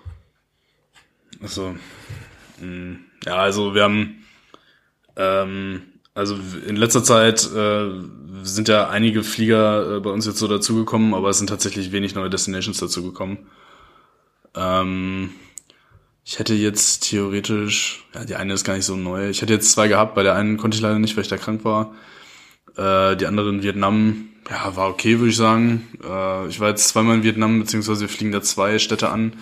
[1.39, 1.75] Achso.
[2.59, 3.05] Hm.
[3.25, 4.25] Ja, also wir haben
[5.15, 5.83] ähm,
[6.17, 6.35] also
[6.67, 7.91] in letzter Zeit äh,
[8.41, 12.15] sind ja einige Flieger äh, bei uns jetzt so dazugekommen, aber es sind tatsächlich wenig
[12.15, 13.37] neue Destinations dazugekommen.
[14.55, 15.29] Ähm,
[16.25, 19.29] ich hätte jetzt theoretisch, ja, die eine ist gar nicht so neu.
[19.29, 21.37] Ich hätte jetzt zwei gehabt, bei der einen konnte ich leider nicht, weil ich da
[21.37, 21.93] krank war.
[22.75, 25.87] Äh, die andere in Vietnam, ja, war okay, würde ich sagen.
[26.03, 29.33] Äh, ich war jetzt zweimal in Vietnam, beziehungsweise wir fliegen da zwei Städte an.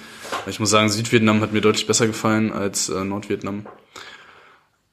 [0.46, 3.66] Ich muss sagen, Südvietnam hat mir deutlich besser gefallen als äh, Nordvietnam.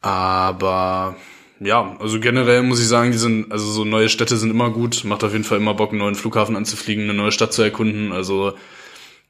[0.00, 1.16] Aber
[1.64, 5.04] ja, also generell muss ich sagen, die sind, also so neue Städte sind immer gut.
[5.04, 8.12] Macht auf jeden Fall immer Bock, einen neuen Flughafen anzufliegen, eine neue Stadt zu erkunden.
[8.12, 8.54] Also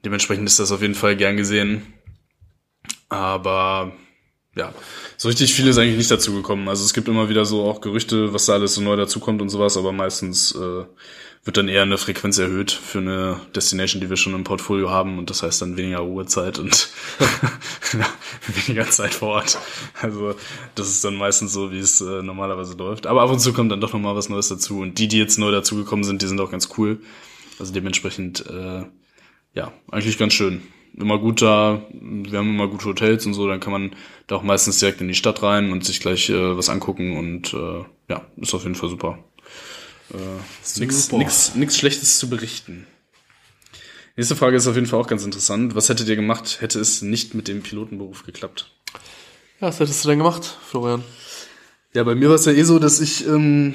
[0.05, 1.83] dementsprechend ist das auf jeden Fall gern gesehen.
[3.09, 3.93] Aber
[4.57, 4.75] ja,
[5.17, 6.69] so richtig viel ist eigentlich nicht dazu gekommen.
[6.69, 9.49] Also es gibt immer wieder so auch Gerüchte, was da alles so neu dazukommt und
[9.49, 10.85] sowas, aber meistens äh,
[11.45, 15.19] wird dann eher eine Frequenz erhöht für eine Destination, die wir schon im Portfolio haben
[15.19, 16.91] und das heißt dann weniger Ruhezeit und
[18.67, 19.59] weniger Zeit vor Ort.
[20.01, 20.37] Also
[20.77, 23.09] das ist dann meistens so, wie es äh, normalerweise läuft.
[23.09, 25.39] Aber ab und zu kommt dann doch nochmal was Neues dazu und die, die jetzt
[25.39, 27.01] neu dazugekommen sind, die sind auch ganz cool.
[27.59, 28.85] Also dementsprechend, äh,
[29.55, 30.63] ja, eigentlich ganz schön.
[30.95, 33.97] Immer gut da, wir haben immer gute Hotels und so, dann kann man
[34.29, 37.53] da auch meistens direkt in die Stadt rein und sich gleich äh, was angucken und
[37.53, 39.19] äh, ja, ist auf jeden Fall super.
[40.13, 42.87] Äh, nix, nix, nix Schlechtes zu berichten.
[44.17, 45.75] Nächste Frage ist auf jeden Fall auch ganz interessant.
[45.75, 48.71] Was hättet ihr gemacht, hätte es nicht mit dem Pilotenberuf geklappt?
[49.61, 51.03] Ja, was hättest du denn gemacht, Florian?
[51.95, 53.75] Ja, bei mir war es ja eh so, dass ich ähm,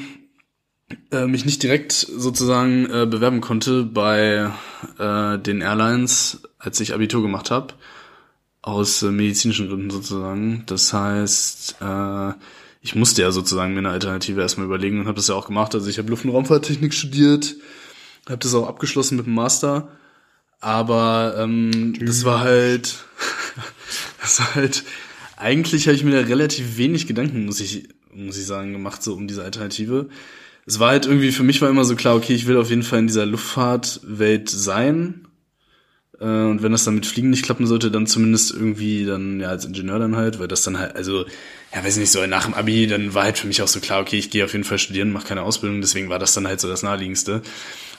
[1.11, 4.51] äh, mich nicht direkt sozusagen äh, bewerben konnte bei
[4.99, 7.73] äh, den Airlines, als ich Abitur gemacht habe.
[8.61, 10.63] Aus äh, medizinischen Gründen sozusagen.
[10.67, 12.33] Das heißt, äh,
[12.87, 15.75] ich musste ja sozusagen mir eine Alternative erstmal überlegen und habe das ja auch gemacht.
[15.75, 17.57] Also ich habe Luft- und Raumfahrttechnik studiert,
[18.29, 19.89] habe das auch abgeschlossen mit dem Master.
[20.61, 23.03] Aber ähm, das war halt,
[24.21, 24.85] das war halt,
[25.35, 29.15] eigentlich habe ich mir da relativ wenig Gedanken, muss ich, muss ich sagen, gemacht, so
[29.15, 30.07] um diese Alternative.
[30.65, 32.83] Es war halt irgendwie, für mich war immer so klar, okay, ich will auf jeden
[32.83, 35.26] Fall in dieser Luftfahrtwelt sein.
[36.19, 39.49] Äh, und wenn das dann mit Fliegen nicht klappen sollte, dann zumindest irgendwie dann ja
[39.49, 41.25] als Ingenieur dann halt, weil das dann halt, also
[41.73, 44.01] ja, weiß nicht, so nach dem Abi, dann war halt für mich auch so klar,
[44.01, 46.59] okay, ich gehe auf jeden Fall studieren, mache keine Ausbildung, deswegen war das dann halt
[46.59, 47.41] so das Naheliegendste.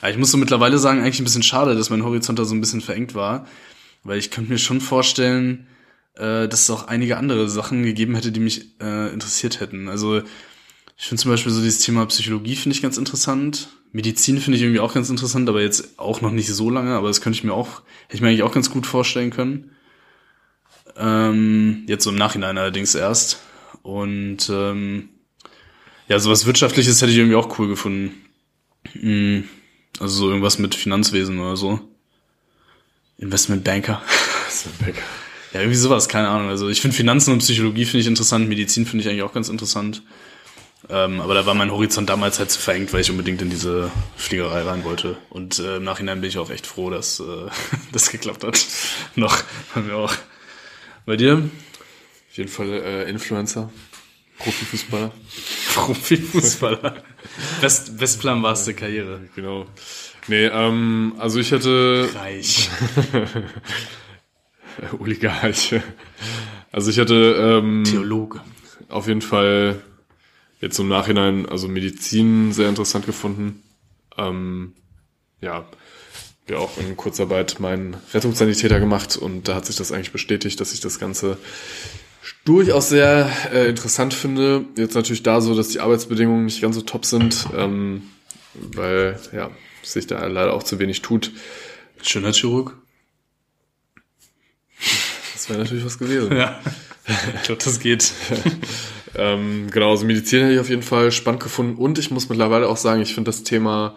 [0.01, 2.55] Aber ich muss so mittlerweile sagen, eigentlich ein bisschen schade, dass mein Horizont da so
[2.55, 3.47] ein bisschen verengt war,
[4.03, 5.67] weil ich könnte mir schon vorstellen,
[6.15, 9.89] äh, dass es auch einige andere Sachen gegeben hätte, die mich äh, interessiert hätten.
[9.89, 10.21] Also
[10.97, 13.69] ich finde zum Beispiel so dieses Thema Psychologie finde ich ganz interessant.
[13.91, 17.07] Medizin finde ich irgendwie auch ganz interessant, aber jetzt auch noch nicht so lange, aber
[17.07, 19.71] das könnte ich mir auch, hätte ich mir eigentlich auch ganz gut vorstellen können.
[20.95, 23.39] Ähm, jetzt so im Nachhinein allerdings erst.
[23.81, 25.09] Und ähm,
[26.07, 28.13] ja, sowas Wirtschaftliches hätte ich irgendwie auch cool gefunden.
[28.91, 29.45] Hm,
[29.99, 31.79] also so irgendwas mit Finanzwesen oder so.
[33.17, 34.01] Investmentbanker.
[34.41, 35.01] Investmentbanker.
[35.53, 36.49] Ja, irgendwie sowas, keine Ahnung.
[36.49, 39.49] Also ich finde Finanzen und Psychologie finde ich interessant, Medizin finde ich eigentlich auch ganz
[39.49, 40.03] interessant.
[40.87, 43.91] Ähm, aber da war mein Horizont damals halt zu verengt, weil ich unbedingt in diese
[44.15, 45.17] Fliegerei rein wollte.
[45.29, 47.23] Und äh, im Nachhinein bin ich auch echt froh, dass äh,
[47.91, 48.65] das geklappt hat.
[49.15, 49.43] Noch,
[49.75, 50.13] bei mir auch.
[51.05, 51.37] Bei dir?
[52.29, 53.69] Auf jeden Fall äh, Influencer.
[54.37, 55.11] Profifußballer.
[55.73, 57.03] Profifußballer.
[57.59, 59.19] Best, bestplanbarste Karriere.
[59.35, 59.65] Genau.
[60.27, 62.09] Nee, ähm, also ich hätte.
[62.15, 62.69] Reich.
[64.99, 65.75] Oligarch.
[66.71, 68.39] Also ich hätte ähm, Theologe.
[68.87, 69.81] Auf jeden Fall
[70.59, 73.63] jetzt im Nachhinein, also Medizin sehr interessant gefunden.
[74.17, 74.73] Ähm,
[75.41, 75.65] ja,
[76.47, 80.73] ja auch in Kurzarbeit meinen Rettungssanitäter gemacht und da hat sich das eigentlich bestätigt, dass
[80.73, 81.37] ich das Ganze
[82.45, 84.65] durchaus sehr äh, interessant finde.
[84.75, 88.03] Jetzt natürlich da so, dass die Arbeitsbedingungen nicht ganz so top sind, ähm,
[88.53, 89.51] weil ja
[89.83, 91.31] sich da leider auch zu wenig tut.
[92.01, 92.75] Schönheitschirurg?
[95.33, 96.35] Das wäre natürlich was gewesen.
[96.35, 96.59] Ja.
[97.35, 98.11] Ich glaube, das geht.
[99.15, 102.67] ähm, genau, also Medizin hätte ich auf jeden Fall spannend gefunden und ich muss mittlerweile
[102.67, 103.95] auch sagen, ich finde das Thema,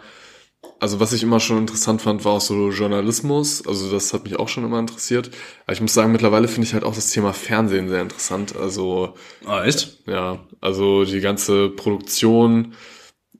[0.79, 4.37] also was ich immer schon interessant fand, war auch so Journalismus, also das hat mich
[4.37, 5.31] auch schon immer interessiert.
[5.65, 9.13] Aber ich muss sagen, mittlerweile finde ich halt auch das Thema Fernsehen sehr interessant, also...
[9.45, 9.99] Ah, echt?
[10.07, 12.73] Ja, also die ganze Produktion,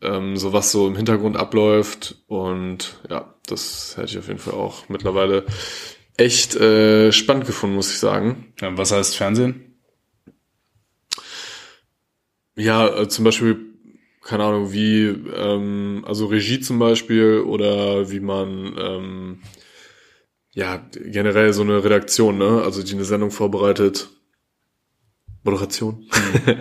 [0.02, 4.54] ähm, so was so im Hintergrund abläuft und ja, das hätte ich auf jeden Fall
[4.54, 5.46] auch mittlerweile
[6.18, 8.54] echt äh, spannend gefunden, muss ich sagen.
[8.62, 9.73] Ja, was heißt Fernsehen?
[12.56, 13.60] Ja, äh, zum Beispiel,
[14.22, 19.42] keine Ahnung, wie, ähm, also Regie zum Beispiel oder wie man, ähm,
[20.54, 22.62] ja, generell so eine Redaktion, ne?
[22.64, 24.10] Also die eine Sendung vorbereitet.
[25.44, 26.08] Moderation.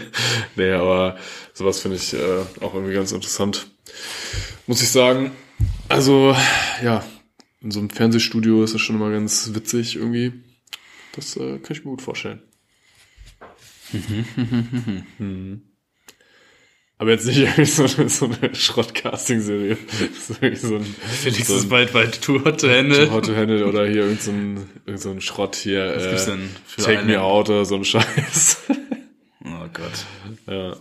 [0.57, 1.17] nee, aber
[1.53, 3.69] sowas finde ich äh, auch irgendwie ganz interessant.
[4.67, 5.33] Muss ich sagen.
[5.89, 6.35] Also,
[6.83, 7.05] ja,
[7.61, 10.33] in so einem Fernsehstudio ist das schon immer ganz witzig irgendwie.
[11.13, 12.43] Das äh, kann ich mir gut vorstellen.
[15.19, 15.63] hm.
[17.03, 19.77] Aber jetzt nicht irgendwie so eine, so eine Schrott-Casting-Serie.
[19.77, 23.09] So, ein, Felix so ein, ist bald bei Too Hot to Handle.
[23.09, 25.97] Too Hot to Handle oder hier irgend so ein, irgend so ein Schrott hier.
[25.97, 27.11] Was äh, gibt's denn Take eine?
[27.11, 28.59] Me Out oder so ein Scheiß.
[29.45, 30.07] Oh Gott.
[30.47, 30.77] Ja.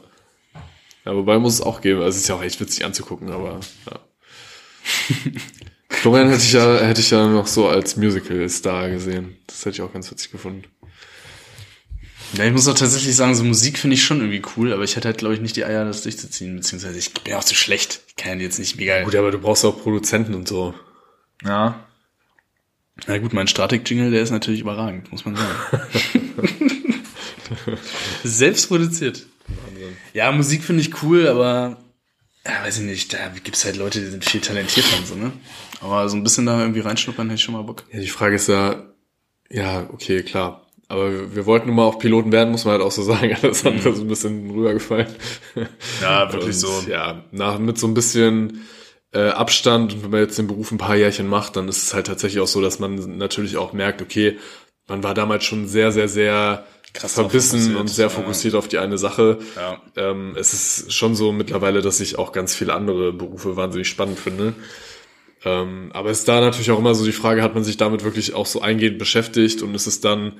[1.05, 2.01] Ja, wobei muss es auch geben.
[2.01, 3.59] Also es ist ja auch echt witzig anzugucken, aber
[3.89, 3.99] ja.
[5.89, 9.38] Florian hätte ich ja, hätte ich ja noch so als Musical-Star gesehen.
[9.47, 10.65] Das hätte ich auch ganz witzig gefunden.
[12.34, 14.95] Ja, ich muss auch tatsächlich sagen, so Musik finde ich schon irgendwie cool, aber ich
[14.95, 17.55] hätte halt, glaube ich, nicht die Eier, das durchzuziehen, beziehungsweise ich bin ja auch zu
[17.55, 18.01] schlecht.
[18.07, 19.03] Ich kann jetzt nicht mega.
[19.03, 20.73] Gut, aber du brauchst auch Produzenten und so.
[21.43, 21.86] Ja.
[23.07, 25.82] Na gut, mein Statik-Jingle, der ist natürlich überragend, muss man sagen.
[28.23, 29.25] Selbst produziert.
[29.47, 29.97] Wahnsinn.
[30.13, 31.77] Ja, Musik finde ich cool, aber
[32.45, 35.32] ja, weiß ich nicht, da gibt's halt Leute, die sind viel talentierter und so, ne?
[35.79, 37.84] Aber so ein bisschen da irgendwie reinschnuppern hätte ich schon mal Bock.
[37.91, 38.84] Ja, die Frage ist ja,
[39.49, 40.67] ja, okay, klar.
[40.91, 43.33] Aber wir, wollten nun mal auch Piloten werden, muss man halt auch so sagen.
[43.41, 45.07] Alles andere ist ein bisschen rübergefallen.
[46.01, 46.83] Ja, wirklich Und, so.
[46.89, 48.65] Ja, nach, mit so ein bisschen
[49.13, 51.93] äh, Abstand und wenn man jetzt den Beruf ein paar Jährchen macht, dann ist es
[51.93, 54.37] halt tatsächlich auch so, dass man natürlich auch merkt, okay,
[54.89, 58.09] man war damals schon sehr, sehr, sehr Krass verbissen und sehr ja.
[58.09, 59.39] fokussiert auf die eine Sache.
[59.55, 59.81] Ja.
[59.95, 64.19] Ähm, es ist schon so mittlerweile, dass ich auch ganz viele andere Berufe wahnsinnig spannend
[64.19, 64.55] finde.
[65.45, 68.03] Ähm, aber es ist da natürlich auch immer so die Frage, hat man sich damit
[68.03, 70.33] wirklich auch so eingehend beschäftigt und ist es dann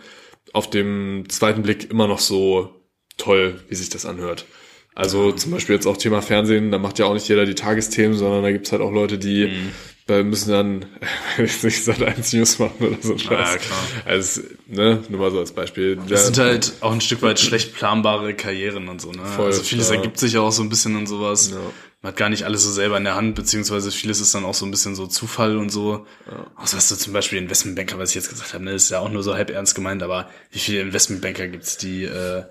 [0.54, 2.82] auf dem zweiten Blick immer noch so
[3.18, 4.46] toll, wie sich das anhört.
[4.94, 8.18] Also zum Beispiel jetzt auch Thema Fernsehen, da macht ja auch nicht jeder die Tagesthemen,
[8.18, 9.72] sondern da gibt's halt auch Leute, die Mhm.
[10.10, 10.86] äh, müssen dann
[11.38, 13.54] weiß nicht seit eins News machen oder so ein Scheiß.
[13.54, 13.80] Ja, klar.
[14.06, 15.98] Also, ne, nur mal so als Beispiel.
[16.10, 19.26] Das sind halt auch ein Stück weit schlecht planbare Karrieren und so, ne?
[19.26, 19.96] Voll, also vieles ja.
[19.96, 21.52] ergibt sich auch so ein bisschen und sowas.
[21.52, 21.58] Ja.
[22.02, 24.56] Man hat gar nicht alles so selber in der Hand, beziehungsweise vieles ist dann auch
[24.56, 26.08] so ein bisschen so Zufall und so.
[26.56, 29.10] Also was du zum Beispiel Investmentbanker, was ich jetzt gesagt habe, ne, ist ja auch
[29.10, 32.44] nur so halb ernst gemeint, aber wie viele Investmentbanker gibt's, die äh,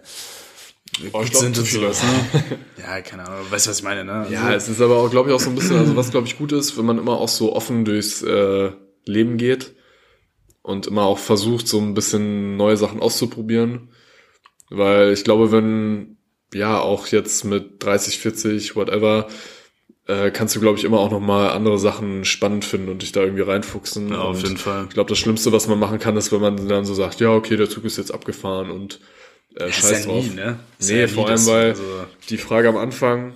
[1.13, 2.59] Oh, gut glaub, sind und sowas, ne?
[2.79, 4.13] Ja, keine Ahnung, weißt du, was ich meine, ne?
[4.13, 6.27] Also, Ja, es ist aber auch, glaube ich, auch so ein bisschen, also was, glaube
[6.27, 8.73] ich, gut ist, wenn man immer auch so offen durchs äh,
[9.05, 9.75] Leben geht
[10.63, 13.91] und immer auch versucht, so ein bisschen neue Sachen auszuprobieren.
[14.69, 16.17] Weil ich glaube, wenn,
[16.55, 19.29] ja, auch jetzt mit 30, 40, whatever,
[20.07, 23.21] äh, kannst du, glaube ich, immer auch nochmal andere Sachen spannend finden und dich da
[23.21, 24.11] irgendwie reinfuchsen.
[24.11, 24.87] Ja, auf jeden Fall.
[24.89, 27.31] Ich glaube, das Schlimmste, was man machen kann, ist, wenn man dann so sagt, ja,
[27.31, 29.01] okay, der Zug ist jetzt abgefahren und
[29.57, 30.25] äh, scheiß ist ja drauf.
[30.25, 30.59] nie, ne?
[30.81, 31.83] Nee, ja vor allem, weil also-
[32.29, 33.35] die Frage am Anfang,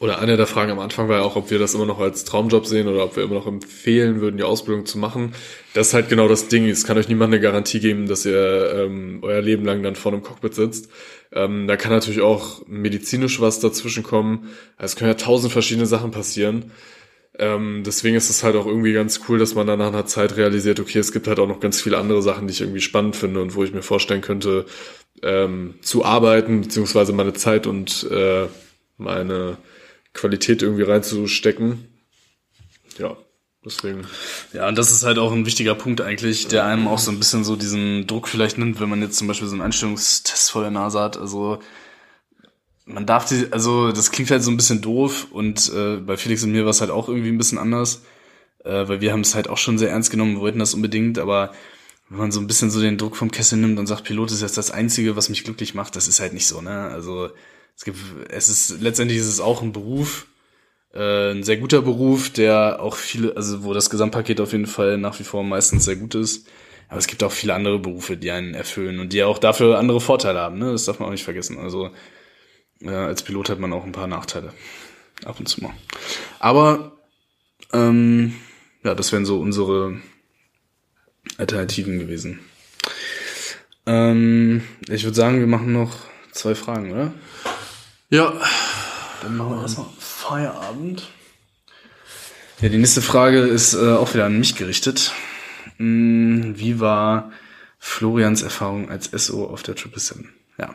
[0.00, 2.24] oder eine der Fragen am Anfang war ja auch, ob wir das immer noch als
[2.24, 5.34] Traumjob sehen oder ob wir immer noch empfehlen würden, die Ausbildung zu machen.
[5.74, 6.68] Das ist halt genau das Ding.
[6.68, 10.12] Es kann euch niemand eine Garantie geben, dass ihr ähm, euer Leben lang dann vor
[10.12, 10.88] einem Cockpit sitzt.
[11.32, 14.48] Ähm, da kann natürlich auch medizinisch was dazwischen kommen.
[14.78, 16.70] Es können ja tausend verschiedene Sachen passieren.
[17.36, 20.36] Ähm, deswegen ist es halt auch irgendwie ganz cool, dass man dann nach einer Zeit
[20.36, 23.16] realisiert, okay, es gibt halt auch noch ganz viele andere Sachen, die ich irgendwie spannend
[23.16, 24.64] finde und wo ich mir vorstellen könnte,
[25.22, 28.46] ähm, zu arbeiten, beziehungsweise meine Zeit und äh,
[28.96, 29.58] meine
[30.14, 31.88] Qualität irgendwie reinzustecken.
[32.98, 33.16] Ja,
[33.64, 34.06] deswegen.
[34.52, 37.18] Ja, und das ist halt auch ein wichtiger Punkt eigentlich, der einem auch so ein
[37.18, 40.62] bisschen so diesen Druck vielleicht nimmt, wenn man jetzt zum Beispiel so einen Einstellungstest vor
[40.62, 41.16] der Nase hat.
[41.16, 41.60] Also
[42.88, 46.42] man darf die, also das klingt halt so ein bisschen doof und äh, bei Felix
[46.42, 48.02] und mir war es halt auch irgendwie ein bisschen anders,
[48.64, 51.18] äh, weil wir haben es halt auch schon sehr ernst genommen, wir wollten das unbedingt,
[51.18, 51.52] aber
[52.08, 54.40] wenn man so ein bisschen so den Druck vom Kessel nimmt und sagt, Pilot ist
[54.40, 56.88] jetzt das Einzige, was mich glücklich macht, das ist halt nicht so, ne?
[56.88, 57.28] Also
[57.78, 57.98] es gibt,
[58.28, 60.26] es ist, letztendlich ist es auch ein Beruf,
[60.92, 64.98] äh, ein sehr guter Beruf, der auch viele, also wo das Gesamtpaket auf jeden Fall
[64.98, 66.48] nach wie vor meistens sehr gut ist.
[66.88, 70.00] Aber es gibt auch viele andere Berufe, die einen erfüllen und die auch dafür andere
[70.00, 70.72] Vorteile haben, ne?
[70.72, 71.58] Das darf man auch nicht vergessen.
[71.58, 71.90] Also
[72.80, 74.52] äh, als Pilot hat man auch ein paar Nachteile.
[75.24, 75.74] Ab und zu mal.
[76.40, 76.98] Aber
[77.72, 78.34] ähm,
[78.82, 80.00] ja, das wären so unsere
[81.36, 82.40] Alternativen gewesen.
[83.86, 85.96] Ähm, ich würde sagen, wir machen noch
[86.32, 87.12] zwei Fragen, oder?
[88.10, 88.32] Ja,
[89.22, 91.08] Dann machen wir erstmal Feierabend.
[92.60, 95.12] Ja, die nächste Frage ist äh, auch wieder an mich gerichtet.
[95.76, 97.30] Hm, wie war
[97.78, 100.26] Florians Erfahrung als SO auf der 777?
[100.58, 100.74] Ja.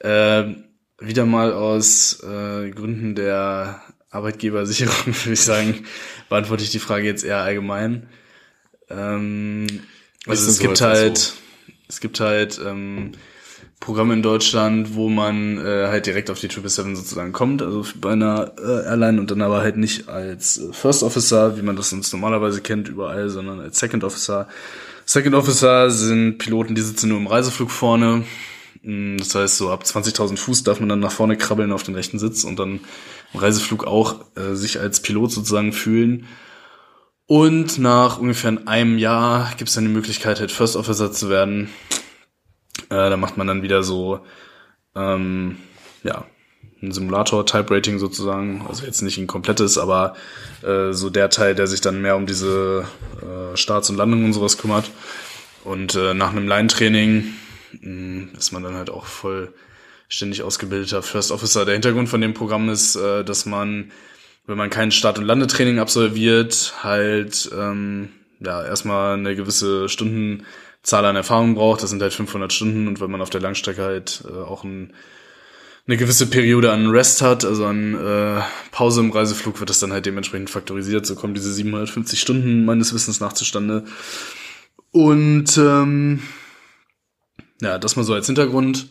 [0.00, 0.54] Äh,
[0.98, 5.86] wieder mal aus äh, Gründen der Arbeitgebersicherung, würde ich sagen,
[6.28, 8.10] beantworte ich die Frage jetzt eher allgemein.
[8.90, 9.66] Ähm,
[10.26, 11.34] also es so gibt halt, SO?
[11.88, 13.12] es gibt halt ähm,
[13.80, 18.12] Programme in Deutschland, wo man äh, halt direkt auf die 777 sozusagen kommt, also bei
[18.12, 21.88] einer äh, Airline und dann aber halt nicht als äh, First Officer, wie man das
[21.88, 24.48] sonst normalerweise kennt überall, sondern als Second Officer.
[25.06, 28.24] Second Officer sind Piloten, die sitzen nur im Reiseflug vorne.
[28.82, 31.94] Mm, Das heißt, so ab 20.000 Fuß darf man dann nach vorne krabbeln auf den
[31.94, 32.80] rechten Sitz und dann
[33.32, 36.26] im Reiseflug auch äh, sich als Pilot sozusagen fühlen.
[37.26, 41.70] Und nach ungefähr einem Jahr gibt es dann die Möglichkeit, halt First Officer zu werden.
[42.90, 44.20] Äh, da macht man dann wieder so,
[44.94, 45.56] ähm,
[46.02, 46.26] ja,
[46.82, 48.64] ein Simulator-Type-Rating sozusagen.
[48.68, 50.16] Also jetzt nicht ein komplettes, aber
[50.62, 52.84] äh, so der Teil, der sich dann mehr um diese
[53.22, 54.90] äh, Starts und Landungen und sowas kümmert.
[55.64, 57.34] Und äh, nach einem Line-Training
[57.80, 61.64] mh, ist man dann halt auch vollständig ausgebildeter First Officer.
[61.64, 63.92] Der Hintergrund von dem Programm ist, äh, dass man,
[64.46, 68.08] wenn man kein Start- und Landetraining absolviert, halt ähm,
[68.40, 69.90] ja erstmal eine gewisse
[70.80, 71.82] Stundenzahl an Erfahrung braucht.
[71.82, 74.92] Das sind halt 500 Stunden und wenn man auf der Langstrecke halt äh, auch ein
[75.86, 79.92] eine gewisse Periode an Rest hat, also an äh, Pause im Reiseflug, wird das dann
[79.92, 81.04] halt dementsprechend faktorisiert.
[81.04, 83.84] So kommen diese 750 Stunden meines Wissens nach zustande.
[84.92, 86.22] Und ähm,
[87.60, 88.88] ja, das mal so als Hintergrund.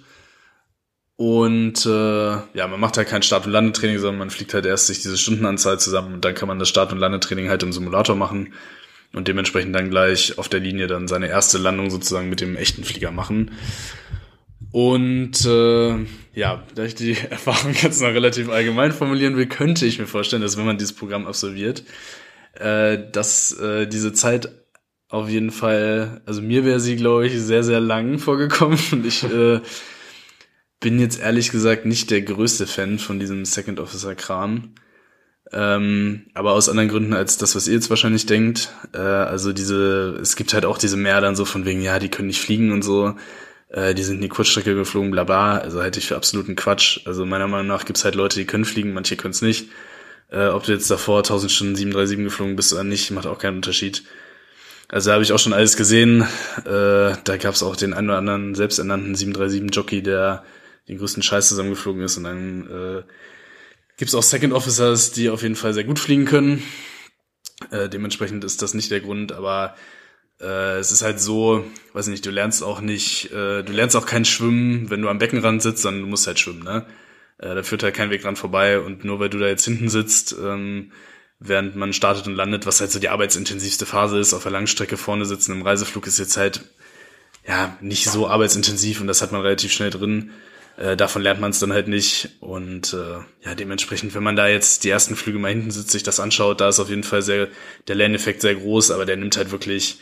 [1.16, 4.88] Und äh, ja, man macht halt kein Start- und Landetraining, sondern man fliegt halt erst
[4.88, 8.16] sich diese Stundenanzahl zusammen und dann kann man das Start- und Landetraining halt im Simulator
[8.16, 8.54] machen
[9.14, 12.84] und dementsprechend dann gleich auf der Linie dann seine erste Landung sozusagen mit dem echten
[12.84, 13.52] Flieger machen.
[14.72, 20.00] Und äh, ja, da ich die Erfahrung jetzt noch relativ allgemein formulieren will, könnte ich
[20.00, 21.84] mir vorstellen, dass wenn man dieses Programm absolviert,
[22.54, 24.50] äh, dass äh, diese Zeit
[25.08, 28.80] auf jeden Fall, also mir wäre sie, glaube ich, sehr, sehr lang vorgekommen.
[28.92, 29.60] Und ich äh,
[30.80, 34.76] bin jetzt ehrlich gesagt nicht der größte Fan von diesem Second Officer Kram.
[35.52, 38.72] Ähm, aber aus anderen Gründen als das, was ihr jetzt wahrscheinlich denkt.
[38.94, 42.10] Äh, also diese, es gibt halt auch diese mehr dann so von wegen, ja, die
[42.10, 43.16] können nicht fliegen und so.
[43.70, 45.58] Äh, die sind in die Kurzstrecke geflogen, bla bla.
[45.58, 47.02] Also halte ich für absoluten Quatsch.
[47.06, 49.70] Also meiner Meinung nach gibt's halt Leute, die können fliegen, manche können es nicht.
[50.32, 53.58] Äh, ob du jetzt davor 1000 Stunden 737 geflogen bist oder nicht, macht auch keinen
[53.58, 54.04] Unterschied.
[54.88, 56.22] Also da habe ich auch schon alles gesehen.
[56.66, 60.44] Äh, da gab's auch den einen oder anderen selbsternannten 737-Jockey, der
[60.88, 62.18] den größten Scheiß zusammengeflogen ist.
[62.18, 63.04] Und dann äh,
[64.00, 66.64] gibt's auch Second Officers, die auf jeden Fall sehr gut fliegen können.
[67.70, 69.76] Äh, dementsprechend ist das nicht der Grund, aber
[70.40, 74.06] äh, es ist halt so, weiß nicht, du lernst auch nicht, äh, du lernst auch
[74.06, 76.86] kein Schwimmen, wenn du am Beckenrand sitzt, sondern du musst halt schwimmen, ne?
[77.40, 79.90] Äh, da führt halt kein Weg dran vorbei und nur weil du da jetzt hinten
[79.90, 80.94] sitzt, ähm,
[81.40, 84.96] während man startet und landet, was halt so die arbeitsintensivste Phase ist, auf der Langstrecke
[84.96, 86.62] vorne sitzen im Reiseflug ist jetzt halt
[87.46, 90.32] ja nicht so arbeitsintensiv und das hat man relativ schnell drin.
[90.80, 92.30] Äh, davon lernt man es dann halt nicht.
[92.40, 96.04] Und äh, ja, dementsprechend, wenn man da jetzt die ersten Flüge mal hinten sitzt, sich
[96.04, 97.50] das anschaut, da ist auf jeden Fall sehr
[97.88, 100.00] der Lerneffekt sehr groß, aber der nimmt halt wirklich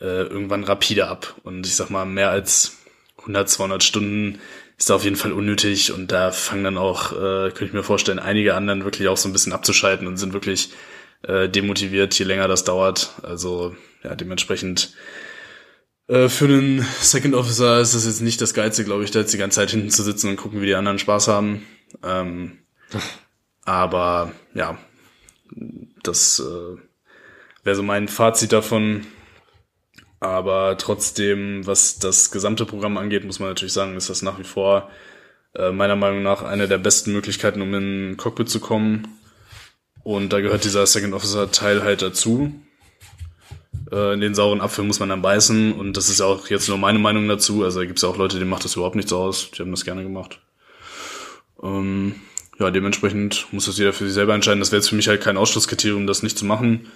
[0.00, 1.36] äh, irgendwann rapide ab.
[1.44, 2.76] Und ich sag mal, mehr als
[3.18, 4.40] 100, 200 Stunden
[4.76, 7.82] ist da auf jeden Fall unnötig und da fangen dann auch, äh, könnte ich mir
[7.84, 10.70] vorstellen, einige anderen wirklich auch so ein bisschen abzuschalten und sind wirklich
[11.22, 13.14] äh, demotiviert, je länger das dauert.
[13.22, 14.92] Also ja, dementsprechend
[16.08, 19.32] äh, für einen Second Officer ist das jetzt nicht das Geilste, glaube ich, da jetzt
[19.34, 21.66] die ganze Zeit hinten zu sitzen und gucken, wie die anderen Spaß haben.
[22.02, 22.58] Ähm,
[23.64, 24.78] aber ja,
[26.02, 26.78] das äh,
[27.64, 29.06] wäre so mein Fazit davon.
[30.18, 34.44] Aber trotzdem, was das gesamte Programm angeht, muss man natürlich sagen, ist das nach wie
[34.44, 34.90] vor
[35.54, 39.18] äh, meiner Meinung nach eine der besten Möglichkeiten, um in ein Cockpit zu kommen.
[40.02, 42.54] Und da gehört dieser Second Officer Teil halt dazu.
[43.90, 45.72] Äh, in den sauren Apfel muss man dann beißen.
[45.72, 47.64] Und das ist auch jetzt nur meine Meinung dazu.
[47.64, 49.50] Also da gibt es ja auch Leute, denen macht das überhaupt nichts aus.
[49.50, 50.40] Die haben das gerne gemacht.
[51.62, 52.14] Ähm,
[52.58, 54.60] ja, dementsprechend muss das jeder für sich selber entscheiden.
[54.60, 56.88] Das wäre jetzt für mich halt kein Ausschlusskriterium, das nicht zu machen.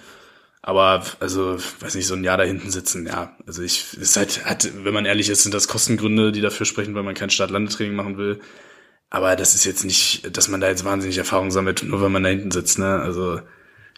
[0.63, 3.35] Aber also, weiß nicht, so ein Jahr da hinten sitzen, ja.
[3.47, 6.93] Also ich, ist halt, hat, wenn man ehrlich ist, sind das Kostengründe, die dafür sprechen,
[6.93, 8.39] weil man kein Start-Landetraining machen will.
[9.09, 12.23] Aber das ist jetzt nicht, dass man da jetzt wahnsinnig Erfahrung sammelt, nur wenn man
[12.23, 12.99] da hinten sitzt, ne?
[13.01, 13.41] Also,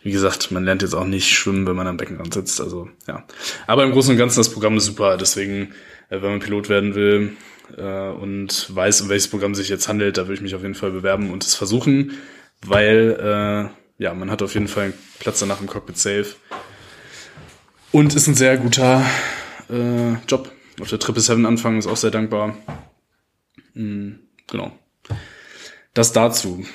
[0.04, 2.60] wie gesagt, man lernt jetzt auch nicht schwimmen, wenn man am Beckenrand sitzt.
[2.60, 3.26] Also, ja.
[3.68, 5.18] Aber im Großen und Ganzen, das Programm ist super.
[5.18, 5.74] Deswegen,
[6.10, 7.38] äh, wenn man Pilot werden will
[7.78, 10.76] äh, und weiß, um welches Programm sich jetzt handelt, da würde ich mich auf jeden
[10.76, 12.12] Fall bewerben und es versuchen,
[12.66, 16.36] weil äh, ja, man hat auf jeden Fall einen Platz danach im Cockpit safe.
[17.92, 19.06] Und ist ein sehr guter
[19.70, 20.52] äh, Job.
[20.82, 22.58] Auf der Triple Seven anfangen ist auch sehr dankbar.
[23.74, 24.78] Mhm, genau.
[25.94, 26.66] Das dazu.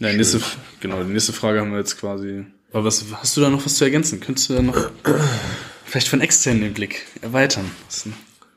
[0.00, 0.40] Ja, die nächste,
[0.80, 2.46] genau, die nächste Frage haben wir jetzt quasi.
[2.72, 4.18] Aber was hast du da noch was zu ergänzen?
[4.18, 4.90] Könntest du da noch
[5.84, 7.70] vielleicht von extern den Blick erweitern?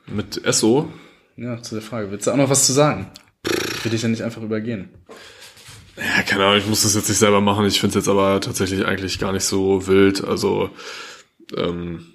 [0.06, 0.90] Mit SO?
[1.36, 2.10] Ja, zu der Frage.
[2.10, 3.10] Willst du auch noch was zu sagen?
[3.82, 4.88] Will ich ja nicht einfach übergehen.
[5.96, 7.66] Ja, keine Ahnung, ich muss das jetzt nicht selber machen.
[7.66, 10.24] Ich finde es jetzt aber tatsächlich eigentlich gar nicht so wild.
[10.24, 10.70] Also
[11.54, 12.06] ähm,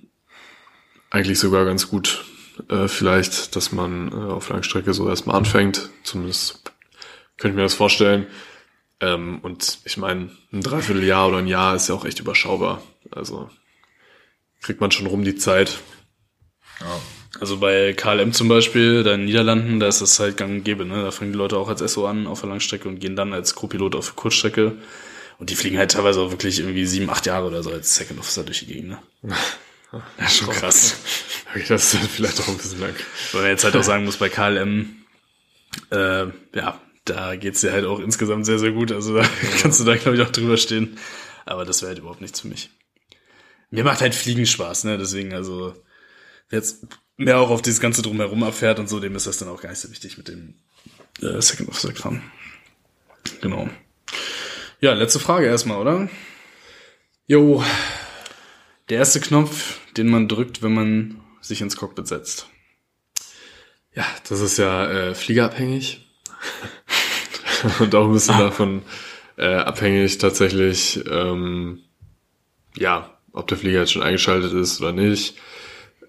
[1.11, 2.25] eigentlich sogar ganz gut
[2.69, 5.91] äh, vielleicht, dass man äh, auf Langstrecke so erstmal anfängt.
[6.03, 6.63] Zumindest
[7.37, 8.25] könnte ich mir das vorstellen.
[9.01, 12.81] Ähm, und ich meine, ein Dreivierteljahr oder ein Jahr ist ja auch echt überschaubar.
[13.11, 13.49] Also
[14.61, 15.79] kriegt man schon rum die Zeit.
[16.81, 16.99] Ja.
[17.39, 20.63] Also bei KLM zum Beispiel, da in den Niederlanden, da ist das halt gang und
[20.63, 21.03] gäbe, ne?
[21.03, 23.55] Da fangen die Leute auch als SO an auf der Langstrecke und gehen dann als
[23.55, 24.77] Co-Pilot auf der Kurzstrecke.
[25.37, 28.19] Und die fliegen halt teilweise auch wirklich irgendwie sieben, acht Jahre oder so als Second
[28.19, 28.99] Officer durch die Gegend, ne?
[30.19, 30.97] Ja, schon krass.
[31.49, 32.93] Okay, das ist vielleicht auch ein bisschen lang.
[33.31, 34.97] Weil man jetzt halt auch sagen muss, bei KLM,
[35.89, 36.79] äh, ja,
[37.09, 38.91] da geht's dir halt auch insgesamt sehr, sehr gut.
[38.91, 39.27] Also da
[39.61, 40.97] kannst du da, glaube ich, auch drüber stehen.
[41.45, 42.69] Aber das wäre halt überhaupt nichts für mich.
[43.71, 44.97] Mir macht halt Fliegen Spaß, ne?
[44.97, 45.73] Deswegen, also,
[46.51, 46.87] jetzt
[47.17, 49.69] mehr auch auf dieses ganze Drumherum abfährt und so, dem ist das dann auch gar
[49.69, 50.55] nicht so wichtig mit dem
[51.21, 52.21] äh, Second Officer Kram.
[53.41, 53.69] Genau.
[54.79, 56.09] Ja, letzte Frage erstmal, oder?
[57.27, 57.63] Jo.
[58.89, 62.47] Der erste Knopf, den man drückt, wenn man sich ins Cockpit setzt.
[63.93, 66.07] Ja, das ist ja äh, fliegerabhängig.
[67.79, 68.43] und auch ein bisschen ah.
[68.43, 68.81] davon
[69.37, 71.79] äh, abhängig tatsächlich, ähm,
[72.75, 75.35] ja, ob der Flieger jetzt schon eingeschaltet ist oder nicht.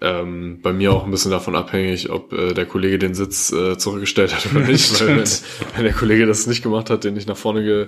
[0.03, 3.77] Ähm, bei mir auch ein bisschen davon abhängig, ob äh, der Kollege den Sitz äh,
[3.77, 4.99] zurückgestellt hat oder nicht.
[4.99, 5.29] Weil wenn,
[5.75, 7.87] wenn der Kollege das nicht gemacht hat, den ich nach vorne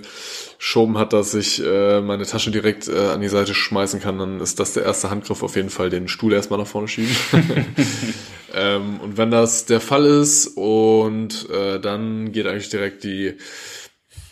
[0.56, 4.40] geschoben hat, dass ich äh, meine Tasche direkt äh, an die Seite schmeißen kann, dann
[4.40, 7.16] ist das der erste Handgriff auf jeden Fall, den Stuhl erstmal nach vorne schieben.
[8.54, 13.34] ähm, und wenn das der Fall ist und äh, dann geht eigentlich direkt die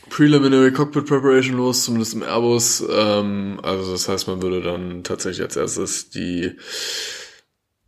[0.09, 2.85] Preliminary Cockpit Preparation los, zumindest im Airbus.
[2.89, 6.53] Ähm, also das heißt, man würde dann tatsächlich als erstes die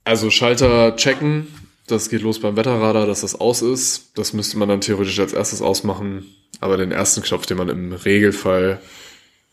[0.05, 1.47] also Schalter checken,
[1.87, 4.13] das geht los beim Wetterradar, dass das aus ist.
[4.15, 6.27] Das müsste man dann theoretisch als erstes ausmachen.
[6.61, 8.81] Aber den ersten Knopf, den man im Regelfall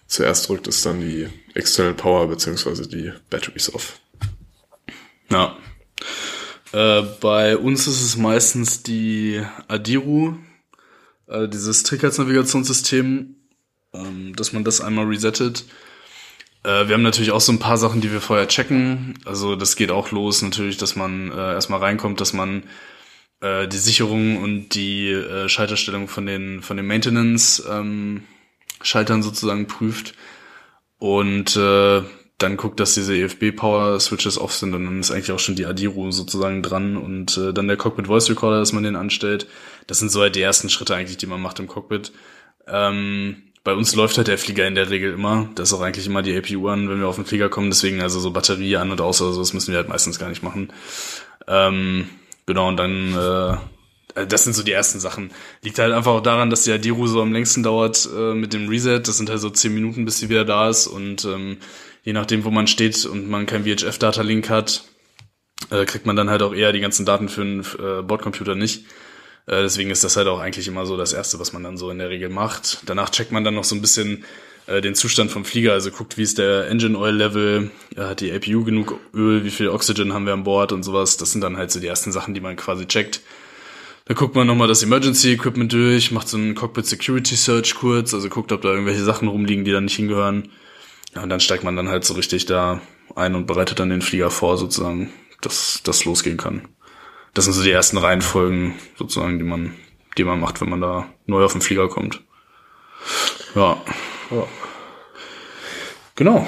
[0.08, 4.00] zuerst drückt, ist dann die External Power beziehungsweise die Batteries off.
[5.30, 5.58] Ja.
[6.72, 10.36] Äh, bei uns ist es meistens die Adiru,
[11.28, 13.36] äh, dieses Trickheitsnavigationssystem,
[13.94, 15.66] ähm, dass man das einmal resettet.
[16.64, 19.16] Äh, wir haben natürlich auch so ein paar Sachen, die wir vorher checken.
[19.26, 22.64] Also das geht auch los natürlich, dass man äh, erstmal reinkommt, dass man
[23.42, 28.24] äh, die Sicherung und die äh, Schalterstellung von den von den Maintenance ähm,
[28.84, 30.16] sozusagen prüft
[30.98, 32.02] und äh,
[32.38, 35.56] dann guckt, dass diese EFB Power Switches off sind und dann ist eigentlich auch schon
[35.56, 39.48] die Adiru sozusagen dran und äh, dann der Cockpit Voice Recorder, dass man den anstellt.
[39.88, 42.12] Das sind so halt die ersten Schritte eigentlich, die man macht im Cockpit.
[42.68, 45.50] Ähm, bei uns läuft halt der Flieger in der Regel immer.
[45.56, 47.70] Das ist auch eigentlich immer die APU an, wenn wir auf den Flieger kommen.
[47.70, 50.30] Deswegen also so Batterie an und aus oder so, das müssen wir halt meistens gar
[50.30, 50.74] nicht machen.
[51.48, 52.10] Ähm,
[52.48, 55.32] genau, und dann, äh, äh, das sind so die ersten Sachen.
[55.62, 58.68] Liegt halt einfach auch daran, dass die Adiru so am längsten dauert äh, mit dem
[58.68, 59.00] Reset.
[59.00, 60.88] Das sind halt so zehn Minuten, bis sie wieder da ist.
[60.88, 61.58] Und ähm,
[62.04, 64.86] je nachdem, wo man steht und man kein VHF-Data-Link hat,
[65.70, 68.86] äh, kriegt man dann halt auch eher die ganzen Daten für einen äh, Bordcomputer nicht.
[69.48, 71.90] Äh, deswegen ist das halt auch eigentlich immer so das Erste, was man dann so
[71.90, 72.84] in der Regel macht.
[72.86, 74.24] Danach checkt man dann noch so ein bisschen
[74.68, 78.32] äh, den Zustand vom Flieger, also guckt, wie ist der Engine Oil Level, hat die
[78.32, 81.18] APU genug Öl, wie viel Oxygen haben wir an Bord und sowas.
[81.18, 83.22] Das sind dann halt so die ersten Sachen, die man quasi checkt.
[84.06, 88.14] Da guckt man nochmal das Emergency Equipment durch, macht so einen Cockpit Security Search kurz,
[88.14, 90.50] also guckt, ob da irgendwelche Sachen rumliegen, die da nicht hingehören.
[91.16, 92.82] Ja, und dann steigt man dann halt so richtig da
[93.16, 95.12] ein und bereitet dann den Flieger vor, sozusagen,
[95.42, 96.68] dass das losgehen kann.
[97.34, 99.74] Das sind so die ersten Reihenfolgen, sozusagen, die man,
[100.18, 102.22] die man macht, wenn man da neu auf den Flieger kommt.
[103.56, 103.82] Ja.
[104.32, 104.48] ja.
[106.16, 106.48] Genau.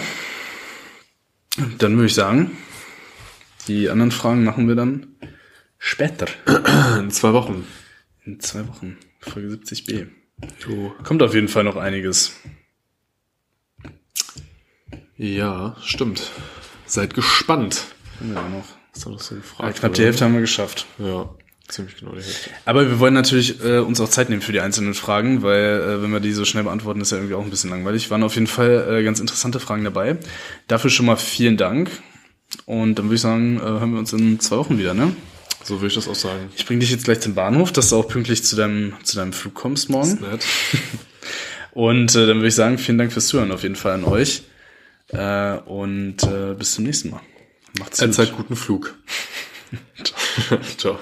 [1.78, 2.58] Dann würde ich sagen,
[3.68, 5.16] die anderen Fragen machen wir dann
[5.78, 6.28] später.
[7.00, 7.66] In zwei Wochen.
[8.26, 8.98] In zwei Wochen.
[9.20, 10.08] Folge 70b.
[10.68, 10.94] Jo.
[11.04, 12.40] Kommt auf jeden Fall noch einiges.
[15.16, 16.32] Ja, stimmt.
[16.86, 17.86] Seid gespannt.
[18.20, 18.83] Haben wir noch?
[18.94, 19.76] Was hat das so gefragt?
[19.76, 20.86] Ja, knapp die Hälfte haben wir geschafft.
[21.00, 21.30] Ja,
[21.68, 22.50] ziemlich genau die Hälfte.
[22.66, 26.02] Aber wir wollen natürlich äh, uns auch Zeit nehmen für die einzelnen Fragen, weil äh,
[26.04, 28.12] wenn wir die so schnell beantworten, ist ja irgendwie auch ein bisschen langweilig.
[28.12, 30.18] Waren auf jeden Fall äh, ganz interessante Fragen dabei.
[30.68, 31.90] Dafür schon mal vielen Dank.
[32.66, 35.16] Und dann würde ich sagen, äh, hören wir uns in zwei Wochen wieder, ne?
[35.64, 36.50] So würde ich das auch sagen.
[36.56, 39.34] Ich bringe dich jetzt gleich zum Bahnhof, dass du auch pünktlich zu deinem, zu deinem
[39.34, 40.20] Flug kommst morgen.
[40.22, 40.46] Das ist nett.
[41.72, 44.44] Und äh, dann würde ich sagen, vielen Dank fürs Zuhören auf jeden Fall an euch.
[45.10, 47.22] Äh, und äh, bis zum nächsten Mal.
[47.80, 48.08] Macht's gut.
[48.08, 48.96] Erzeit guten Flug.
[50.78, 51.00] Ciao.